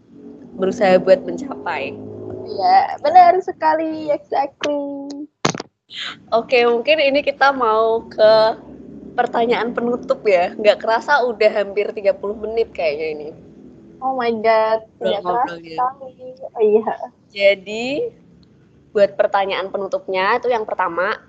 berusaha 0.55 0.95
buat 1.03 1.27
mencapai. 1.27 1.99
Iya, 2.47 2.79
benar 3.03 3.43
sekali, 3.43 4.07
exactly. 4.15 5.27
Oke, 6.31 6.63
mungkin 6.63 7.03
ini 7.03 7.27
kita 7.27 7.51
mau 7.51 8.07
ke 8.07 8.33
pertanyaan 9.19 9.75
penutup 9.75 10.23
ya. 10.23 10.55
Nggak 10.55 10.79
kerasa 10.79 11.27
udah 11.27 11.51
hampir 11.51 11.91
30 11.91 12.39
menit 12.39 12.71
kayaknya 12.71 13.07
ini. 13.19 13.29
Oh 13.99 14.15
my 14.15 14.31
god, 14.31 14.87
tidak 15.03 15.27
kerasa. 15.27 15.87
Oh 15.91 16.63
iya. 16.63 16.95
Jadi, 17.35 18.15
buat 18.97 19.13
pertanyaan 19.13 19.69
penutupnya 19.69 20.41
itu 20.41 20.49
yang 20.49 20.65
pertama 20.65 21.21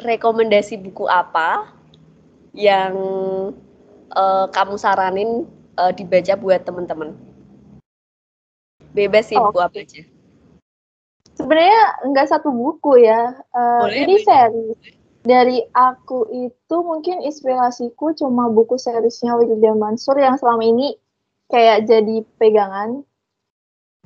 rekomendasi 0.00 0.80
buku 0.80 1.04
apa 1.04 1.68
yang 2.56 2.96
uh, 4.16 4.48
kamu 4.48 4.80
saranin 4.80 5.44
uh, 5.76 5.92
dibaca 5.92 6.32
buat 6.40 6.64
teman-teman? 6.64 7.12
Bebas 8.96 9.28
sih 9.28 9.36
oh. 9.36 9.52
buku 9.52 9.60
apa 9.60 9.84
aja. 9.84 10.00
Sebenarnya 11.36 12.08
nggak 12.08 12.28
satu 12.32 12.48
buku 12.48 13.04
ya. 13.04 13.36
Uh, 13.52 13.84
Boleh, 13.84 14.00
ini 14.00 14.14
seri 14.24 14.68
dari 15.20 15.60
aku 15.76 16.24
itu 16.32 16.76
mungkin 16.80 17.20
inspirasiku 17.20 18.16
cuma 18.16 18.48
buku 18.48 18.80
seriesnya 18.80 19.36
William 19.36 19.76
Mansur 19.76 20.16
yang 20.16 20.40
selama 20.40 20.64
ini 20.64 20.96
kayak 21.52 21.84
jadi 21.84 22.24
pegangan 22.40 23.04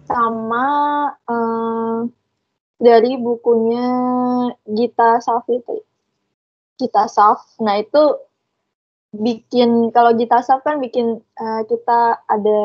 sama 0.05 0.66
uh, 1.31 2.11
dari 2.78 3.16
bukunya 3.18 3.87
Gita 4.66 5.22
Safitri. 5.22 5.80
Gita 6.74 7.06
Saf. 7.06 7.54
Nah 7.62 7.78
itu 7.78 8.18
bikin 9.14 9.94
kalau 9.94 10.10
Gita 10.18 10.42
Saf 10.42 10.66
kan 10.66 10.82
bikin 10.82 11.22
uh, 11.38 11.62
kita 11.70 12.18
ada 12.26 12.62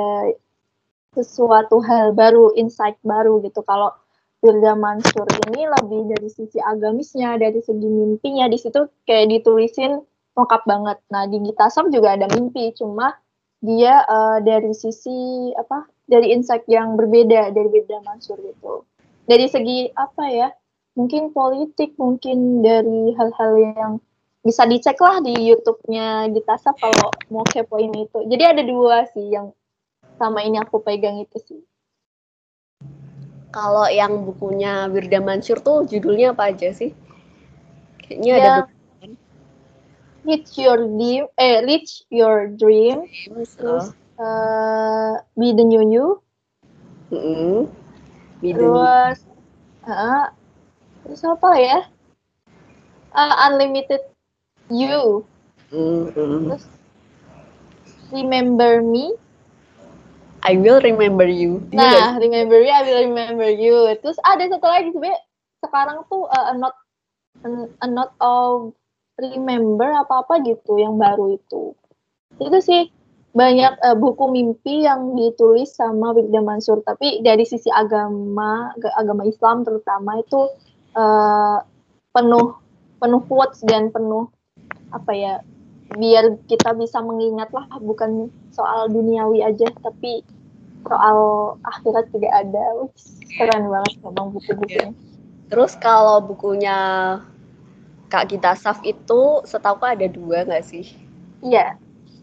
sesuatu 1.14 1.82
hal 1.86 2.14
baru, 2.18 2.58
insight 2.58 2.98
baru 3.06 3.42
gitu. 3.46 3.62
Kalau 3.66 3.94
Wirda 4.40 4.74
Mansur 4.74 5.28
ini 5.52 5.68
lebih 5.68 6.16
dari 6.16 6.30
sisi 6.32 6.58
agamisnya, 6.64 7.36
dari 7.38 7.60
segi 7.60 7.86
mimpinya 7.86 8.48
di 8.48 8.56
situ 8.56 8.88
kayak 9.04 9.30
ditulisin 9.30 10.00
lengkap 10.34 10.62
banget. 10.66 10.98
Nah 11.14 11.28
di 11.30 11.38
Gita 11.44 11.70
Saf 11.70 11.92
juga 11.94 12.18
ada 12.18 12.26
mimpi, 12.34 12.74
cuma 12.74 13.14
dia 13.60 14.02
uh, 14.08 14.40
dari 14.42 14.74
sisi 14.74 15.52
apa? 15.54 15.86
Dari 16.10 16.34
insight 16.34 16.66
yang 16.66 16.98
berbeda 16.98 17.54
dari 17.54 17.70
Wirda 17.70 18.02
Mansur 18.02 18.42
gitu 18.42 18.89
dari 19.30 19.46
segi 19.46 19.94
apa 19.94 20.26
ya 20.34 20.50
mungkin 20.98 21.30
politik 21.30 21.94
mungkin 22.02 22.66
dari 22.66 23.14
hal-hal 23.14 23.54
yang 23.62 23.94
bisa 24.42 24.66
dicek 24.66 24.98
lah 24.98 25.22
di 25.22 25.38
YouTube-nya 25.38 26.34
Gitasa 26.34 26.74
kalau 26.80 27.14
mau 27.30 27.46
kepoin 27.46 27.94
itu. 27.94 28.26
Jadi 28.26 28.44
ada 28.44 28.64
dua 28.66 29.06
sih 29.14 29.30
yang 29.30 29.54
sama 30.18 30.42
ini 30.42 30.58
aku 30.58 30.82
pegang 30.82 31.22
itu 31.22 31.38
sih. 31.44 31.62
Kalau 33.54 33.86
yang 33.92 34.26
bukunya 34.26 34.90
Wirda 34.90 35.22
Mansur 35.22 35.62
tuh 35.62 35.86
judulnya 35.86 36.34
apa 36.34 36.50
aja 36.50 36.74
sih? 36.74 36.96
Kayaknya 38.02 38.34
ya, 38.34 38.42
ada 38.42 38.54
Reach 40.26 40.58
Your 40.58 40.82
Dream 40.86 41.24
eh 41.38 41.62
Reach 41.66 42.06
Your 42.10 42.50
Dream 42.54 43.06
terus 43.58 43.94
uh, 44.18 45.22
Be 45.38 45.54
the 45.54 45.66
New 45.66 45.84
You. 45.86 46.22
Mm 47.10 47.22
-hmm. 47.22 47.58
Terus 48.40 49.18
uh, 49.84 50.26
terus 51.04 51.22
apa 51.28 51.50
ya? 51.60 51.80
Uh, 53.12 53.36
unlimited 53.52 54.04
you. 54.72 55.28
Mm, 55.70 56.14
terus 56.16 56.66
remember 58.16 58.80
me. 58.80 59.14
I 60.40 60.56
will 60.56 60.80
remember 60.80 61.28
you. 61.28 61.68
Iya 61.76 61.84
nah 61.84 62.10
remember 62.16 62.64
me 62.64 62.72
I 62.72 62.84
will 62.88 63.02
remember 63.12 63.50
you. 63.52 63.92
Terus 64.00 64.16
ada 64.24 64.48
satu 64.48 64.68
lagi 64.72 64.96
sebenarnya 64.96 65.20
sekarang 65.60 66.08
tuh 66.08 66.24
uh, 66.32 66.46
a 66.52 66.54
not 66.56 66.76
a 67.84 67.88
not 67.88 68.16
of 68.24 68.72
remember 69.20 69.92
apa 69.92 70.24
apa 70.24 70.34
gitu 70.48 70.80
yang 70.80 70.96
baru 70.96 71.36
itu. 71.36 71.76
Itu 72.40 72.58
sih 72.64 72.88
banyak 73.30 73.74
uh, 73.86 73.98
buku 73.98 74.26
mimpi 74.34 74.84
yang 74.86 75.14
ditulis 75.14 75.74
sama 75.78 76.14
Wigda 76.18 76.42
Mansur. 76.42 76.82
Tapi 76.82 77.22
dari 77.22 77.46
sisi 77.46 77.70
agama 77.70 78.74
aga- 78.74 78.96
agama 78.98 79.24
Islam 79.26 79.62
terutama 79.62 80.18
itu 80.20 80.50
uh, 80.98 81.62
penuh 82.10 82.58
penuh 83.00 83.22
quotes 83.30 83.64
dan 83.64 83.94
penuh 83.94 84.28
apa 84.90 85.12
ya 85.14 85.34
biar 85.94 86.38
kita 86.46 86.74
bisa 86.78 87.02
mengingat 87.02 87.50
lah 87.54 87.66
bukan 87.82 88.30
soal 88.54 88.90
duniawi 88.90 89.42
aja 89.42 89.70
tapi 89.82 90.26
soal 90.86 91.18
akhirat 91.66 92.10
juga 92.10 92.30
ada. 92.34 92.66
Keren 93.30 93.70
banget 93.70 93.94
memang 94.02 94.34
buku-bukunya 94.34 94.92
Terus 95.50 95.74
kalau 95.82 96.22
bukunya 96.22 96.78
Kak 98.10 98.30
Gita 98.30 98.54
Saf 98.58 98.82
itu 98.86 99.42
setahu 99.46 99.82
ada 99.82 100.06
dua 100.10 100.46
nggak 100.46 100.66
sih? 100.66 100.86
iya 101.46 101.78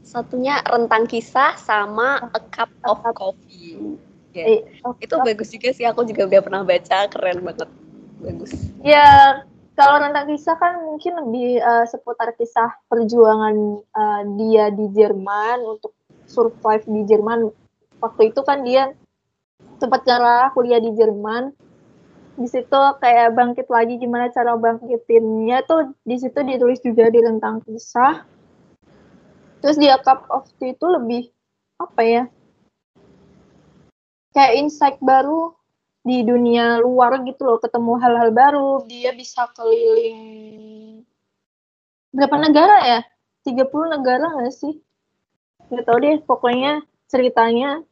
Satunya 0.06 0.62
Rentang 0.62 1.10
Kisah 1.10 1.58
sama 1.58 2.30
A 2.30 2.40
Cup 2.54 2.70
of. 2.86 3.02
Coffee. 3.10 3.98
Ya. 4.30 4.62
Itu 5.02 5.18
bagus 5.18 5.50
juga 5.50 5.74
sih, 5.74 5.82
aku 5.82 6.06
juga 6.06 6.30
udah 6.30 6.40
pernah 6.46 6.62
baca, 6.62 7.10
keren 7.10 7.42
banget. 7.42 7.68
Bagus. 8.22 8.52
Ya, 8.86 9.42
kalau 9.74 9.98
tentang 9.98 10.30
kisah 10.30 10.54
kan 10.62 10.78
mungkin 10.86 11.12
lebih 11.26 11.58
eh, 11.58 11.84
seputar 11.90 12.32
kisah 12.38 12.78
perjuangan 12.86 13.82
eh, 13.82 14.22
dia 14.38 14.70
di 14.70 14.86
Jerman 14.94 15.66
untuk 15.66 15.90
survive 16.30 16.86
di 16.86 17.02
Jerman. 17.10 17.50
Waktu 17.98 18.30
itu 18.30 18.40
kan 18.46 18.62
dia 18.62 18.94
sempat 19.82 20.06
cara 20.06 20.54
kuliah 20.54 20.78
di 20.78 20.94
Jerman. 20.94 21.50
Di 22.36 22.46
situ 22.46 22.80
kayak 23.00 23.32
bangkit 23.32 23.66
lagi 23.72 23.96
gimana 23.96 24.28
cara 24.28 24.54
bangkitinnya 24.54 25.64
tuh 25.64 25.96
di 26.04 26.20
situ 26.20 26.36
ditulis 26.44 26.78
juga 26.84 27.08
di 27.10 27.24
tentang 27.24 27.64
kisah. 27.64 28.35
Terus 29.60 29.76
dia 29.80 29.96
cup 30.00 30.28
of 30.28 30.48
tea 30.60 30.76
itu 30.76 30.86
lebih 30.86 31.32
apa 31.80 32.02
ya? 32.04 32.24
Kayak 34.36 34.54
insight 34.60 34.96
baru 35.00 35.56
di 36.06 36.22
dunia 36.22 36.78
luar 36.78 37.18
gitu 37.26 37.42
loh 37.42 37.58
ketemu 37.58 37.92
hal-hal 37.98 38.30
baru. 38.30 38.84
Dia 38.86 39.10
bisa 39.16 39.48
keliling 39.56 41.02
berapa 42.16 42.36
negara 42.40 42.76
ya? 42.86 43.00
30 43.44 43.94
negara 43.94 44.26
nggak 44.32 44.54
sih? 44.54 44.80
Nggak 45.68 45.84
tahu 45.84 45.98
deh 46.02 46.16
pokoknya 46.24 46.72
ceritanya 47.06 47.84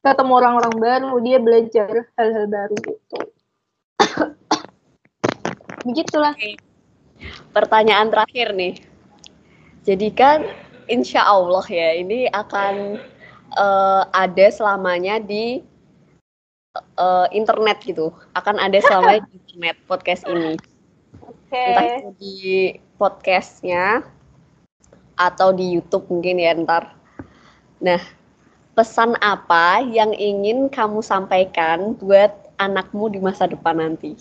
ketemu 0.00 0.32
orang-orang 0.36 0.74
baru 0.76 1.12
dia 1.24 1.38
belajar 1.40 2.08
hal-hal 2.16 2.46
baru 2.46 2.76
gitu. 2.84 3.18
Begitulah. 5.88 6.36
Pertanyaan 7.52 8.08
terakhir 8.08 8.54
nih. 8.56 8.74
Jadi 9.84 10.08
kan 10.12 10.44
insya 10.90 11.22
Allah 11.22 11.64
ya, 11.70 11.96
ini 11.96 12.26
akan 12.28 12.98
eh, 13.54 14.02
ada 14.10 14.46
selamanya 14.50 15.22
di 15.22 15.62
eh, 16.76 17.26
internet 17.32 17.78
gitu. 17.86 18.10
Akan 18.34 18.58
ada 18.58 18.76
selamanya 18.82 19.24
di 19.30 19.32
internet 19.38 19.76
podcast 19.86 20.26
ini. 20.26 20.58
oke 21.20 21.58
entah 21.58 21.86
itu 21.98 22.10
di 22.18 22.36
podcastnya 22.94 24.06
atau 25.18 25.52
di 25.52 25.76
YouTube 25.78 26.08
mungkin 26.08 26.40
ya 26.40 26.54
ntar. 26.56 26.94
Nah, 27.80 28.00
pesan 28.76 29.16
apa 29.20 29.84
yang 29.84 30.16
ingin 30.16 30.72
kamu 30.72 31.04
sampaikan 31.04 31.92
buat 31.98 32.32
anakmu 32.56 33.12
di 33.12 33.20
masa 33.20 33.44
depan 33.48 33.76
nanti? 33.80 34.16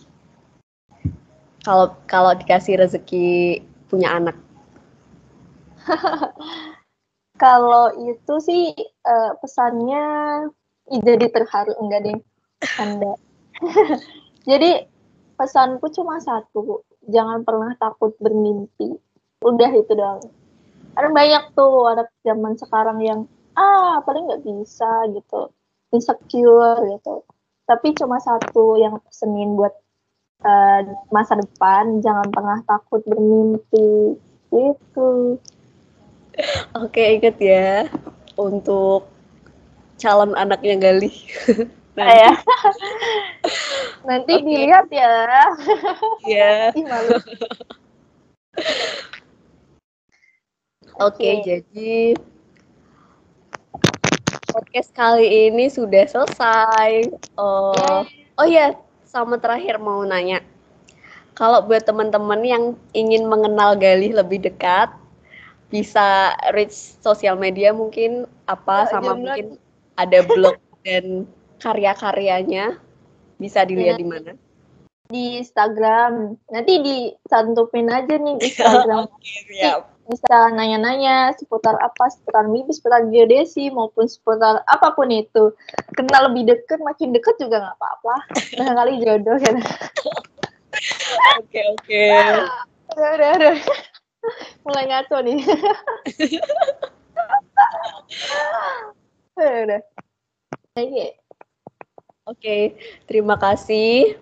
Kalau 1.64 1.96
kalau 2.08 2.36
dikasih 2.36 2.80
rezeki 2.80 3.62
punya 3.92 4.16
anak, 4.16 4.36
kalau 7.44 7.94
itu 7.98 8.34
sih 8.44 8.76
eh, 8.82 9.32
pesannya 9.40 10.06
jadi 10.90 11.30
terharu 11.30 11.74
enggak 11.78 12.02
deh. 12.10 12.20
Anda. 12.82 13.14
Jadi 14.50 14.72
pesanku 15.38 15.88
cuma 15.94 16.18
satu. 16.18 16.84
Jangan 17.08 17.46
pernah 17.46 17.72
takut 17.78 18.18
bermimpi. 18.18 18.98
Udah 19.46 19.72
itu 19.72 19.94
doang. 19.94 20.26
Karena 20.98 21.10
banyak 21.14 21.44
tuh 21.54 21.88
anak 21.88 22.10
zaman 22.26 22.54
sekarang 22.60 23.00
yang 23.06 23.20
ah 23.56 24.02
paling 24.04 24.28
nggak 24.28 24.44
bisa 24.44 25.08
gitu. 25.14 25.54
Insecure 25.94 26.82
gitu. 26.90 27.24
Tapi 27.70 27.94
cuma 27.94 28.18
satu 28.18 28.82
yang 28.82 28.98
pesenin 29.06 29.54
buat 29.54 29.72
eh, 30.44 30.82
masa 31.14 31.38
depan. 31.38 32.02
Jangan 32.02 32.28
pernah 32.34 32.60
takut 32.66 33.06
bermimpi. 33.06 34.18
Gitu 34.50 35.38
oke 36.80 37.02
inget 37.02 37.38
ya 37.40 37.88
untuk 38.40 39.10
calon 40.00 40.34
anaknya 40.34 40.76
Galih. 40.80 41.18
Nanti, 42.00 42.16
ya 42.16 42.32
nanti 44.08 44.34
dilihat 44.40 44.88
ya 44.88 45.12
ya. 46.24 46.72
Oke, 51.00 51.28
Oke. 51.28 51.44
jadi 51.44 52.16
podcast 54.52 54.92
kali 54.92 55.52
ini 55.52 55.68
sudah 55.72 56.04
selesai. 56.08 57.08
Oh, 57.40 58.04
oh 58.36 58.48
ya, 58.48 58.76
sama 59.08 59.40
terakhir 59.40 59.80
mau 59.80 60.04
nanya. 60.04 60.44
Kalau 61.40 61.64
buat 61.64 61.88
teman-teman 61.88 62.44
yang 62.44 62.64
ingin 62.92 63.24
mengenal 63.32 63.80
Galih 63.80 64.12
lebih 64.12 64.44
dekat, 64.44 64.92
bisa 65.70 66.08
reach 66.52 66.74
sosial 67.00 67.34
media 67.36 67.70
mungkin 67.70 68.26
apa 68.46 68.84
Ya, 68.84 68.92
sama 68.92 69.04
jangan. 69.08 69.20
mungkin 69.20 69.46
ada 69.96 70.20
blog 70.24 70.58
dan 70.82 71.06
karya-karyanya 71.58 72.78
bisa 73.38 73.64
dilihat 73.64 73.96
Ya. 73.96 74.02
di 74.02 74.08
mana? 74.08 74.32
di 75.08 75.42
Instagram 75.42 76.38
nanti 76.48 76.74
dicantupin 76.80 77.90
aja 77.90 78.14
nih 78.14 78.36
di 78.36 78.46
Instagram 78.52 79.10
siap. 79.50 79.90
bisa 80.06 80.38
nanya-nanya 80.54 81.34
seputar 81.34 81.74
apa 81.76 82.10
seputar 82.10 82.46
mimpi 82.46 82.70
seputar 82.72 83.10
geodesi 83.10 83.70
maupun 83.70 84.06
seputar 84.06 84.62
apa 84.64 84.94
pun 84.94 85.10
itu 85.10 85.50
kenal 85.94 86.30
lebih 86.30 86.54
deket 86.54 86.78
makin 86.80 87.10
deket 87.10 87.38
juga 87.38 87.58
nggak 87.58 87.78
apa-apa 87.78 88.16
barangkali 88.54 88.94
jodoh 89.02 89.38
kan 89.40 89.56
Oke, 91.42 91.58
oke. 91.74 92.06
udah 92.94 93.10
udah 93.18 93.30
udah 93.34 93.56
mulai 94.66 94.86
ngaco 94.90 95.18
nih. 95.24 95.40
Udah. 99.40 99.80
Udah 99.80 99.82
oke 100.80 101.08
Oke, 102.30 102.78
terima 103.10 103.42
kasih. 103.42 104.14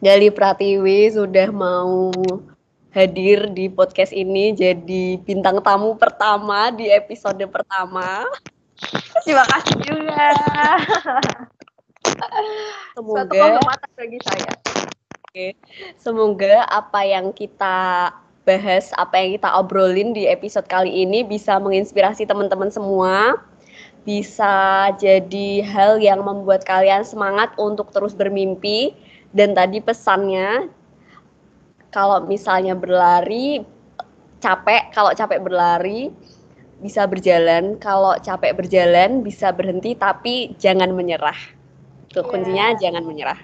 Gali 0.00 0.32
Pratiwi 0.32 1.12
sudah 1.12 1.52
mau 1.52 2.08
hadir 2.88 3.52
di 3.52 3.68
podcast 3.68 4.16
ini 4.16 4.56
jadi 4.56 5.20
bintang 5.20 5.60
tamu 5.60 5.92
pertama 6.00 6.72
di 6.72 6.88
episode 6.88 7.44
pertama. 7.52 8.24
terima 9.28 9.44
kasih 9.44 9.76
juga. 9.84 10.24
Semoga 12.96 13.60
bagi 13.92 14.18
saya. 14.24 14.52
Semoga 16.00 16.64
apa 16.64 17.04
yang 17.04 17.28
kita 17.36 18.08
bahas, 18.42 18.90
apa 18.98 19.22
yang 19.22 19.38
kita 19.38 19.50
obrolin 19.54 20.10
di 20.14 20.26
episode 20.26 20.66
kali 20.66 21.06
ini 21.06 21.22
bisa 21.22 21.58
menginspirasi 21.62 22.26
teman-teman 22.26 22.70
semua. 22.70 23.38
Bisa 24.02 24.90
jadi 24.98 25.62
hal 25.62 26.02
yang 26.02 26.26
membuat 26.26 26.66
kalian 26.66 27.06
semangat 27.06 27.54
untuk 27.54 27.94
terus 27.94 28.18
bermimpi 28.18 28.98
dan 29.30 29.54
tadi 29.54 29.78
pesannya 29.78 30.66
kalau 31.94 32.24
misalnya 32.26 32.74
berlari 32.74 33.62
capek, 34.42 34.90
kalau 34.90 35.14
capek 35.14 35.38
berlari 35.38 36.10
bisa 36.82 37.06
berjalan, 37.06 37.78
kalau 37.78 38.18
capek 38.18 38.58
berjalan 38.58 39.22
bisa 39.22 39.54
berhenti 39.54 39.94
tapi 39.94 40.58
jangan 40.58 40.90
menyerah. 40.90 41.38
Iya. 42.12 42.28
kuncinya 42.28 42.66
jangan 42.76 43.04
menyerah. 43.08 43.40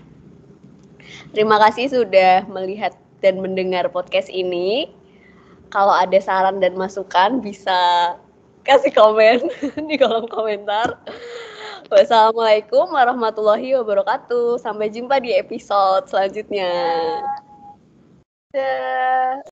Terima 1.32 1.56
kasih 1.56 1.88
sudah 1.88 2.44
melihat 2.52 2.92
dan 3.24 3.42
mendengar 3.42 3.88
podcast 3.90 4.30
ini. 4.30 4.90
Kalau 5.68 5.92
ada 5.92 6.16
saran 6.18 6.64
dan 6.64 6.78
masukan 6.80 7.44
bisa 7.44 8.12
kasih 8.64 8.92
komen 8.92 9.48
di 9.88 9.94
kolom 10.00 10.28
komentar. 10.28 10.96
Wassalamualaikum 11.88 12.92
warahmatullahi 12.92 13.76
wabarakatuh. 13.80 14.60
Sampai 14.60 14.92
jumpa 14.92 15.20
di 15.24 15.32
episode 15.32 16.08
selanjutnya. 16.08 16.72
Dah. 18.52 19.40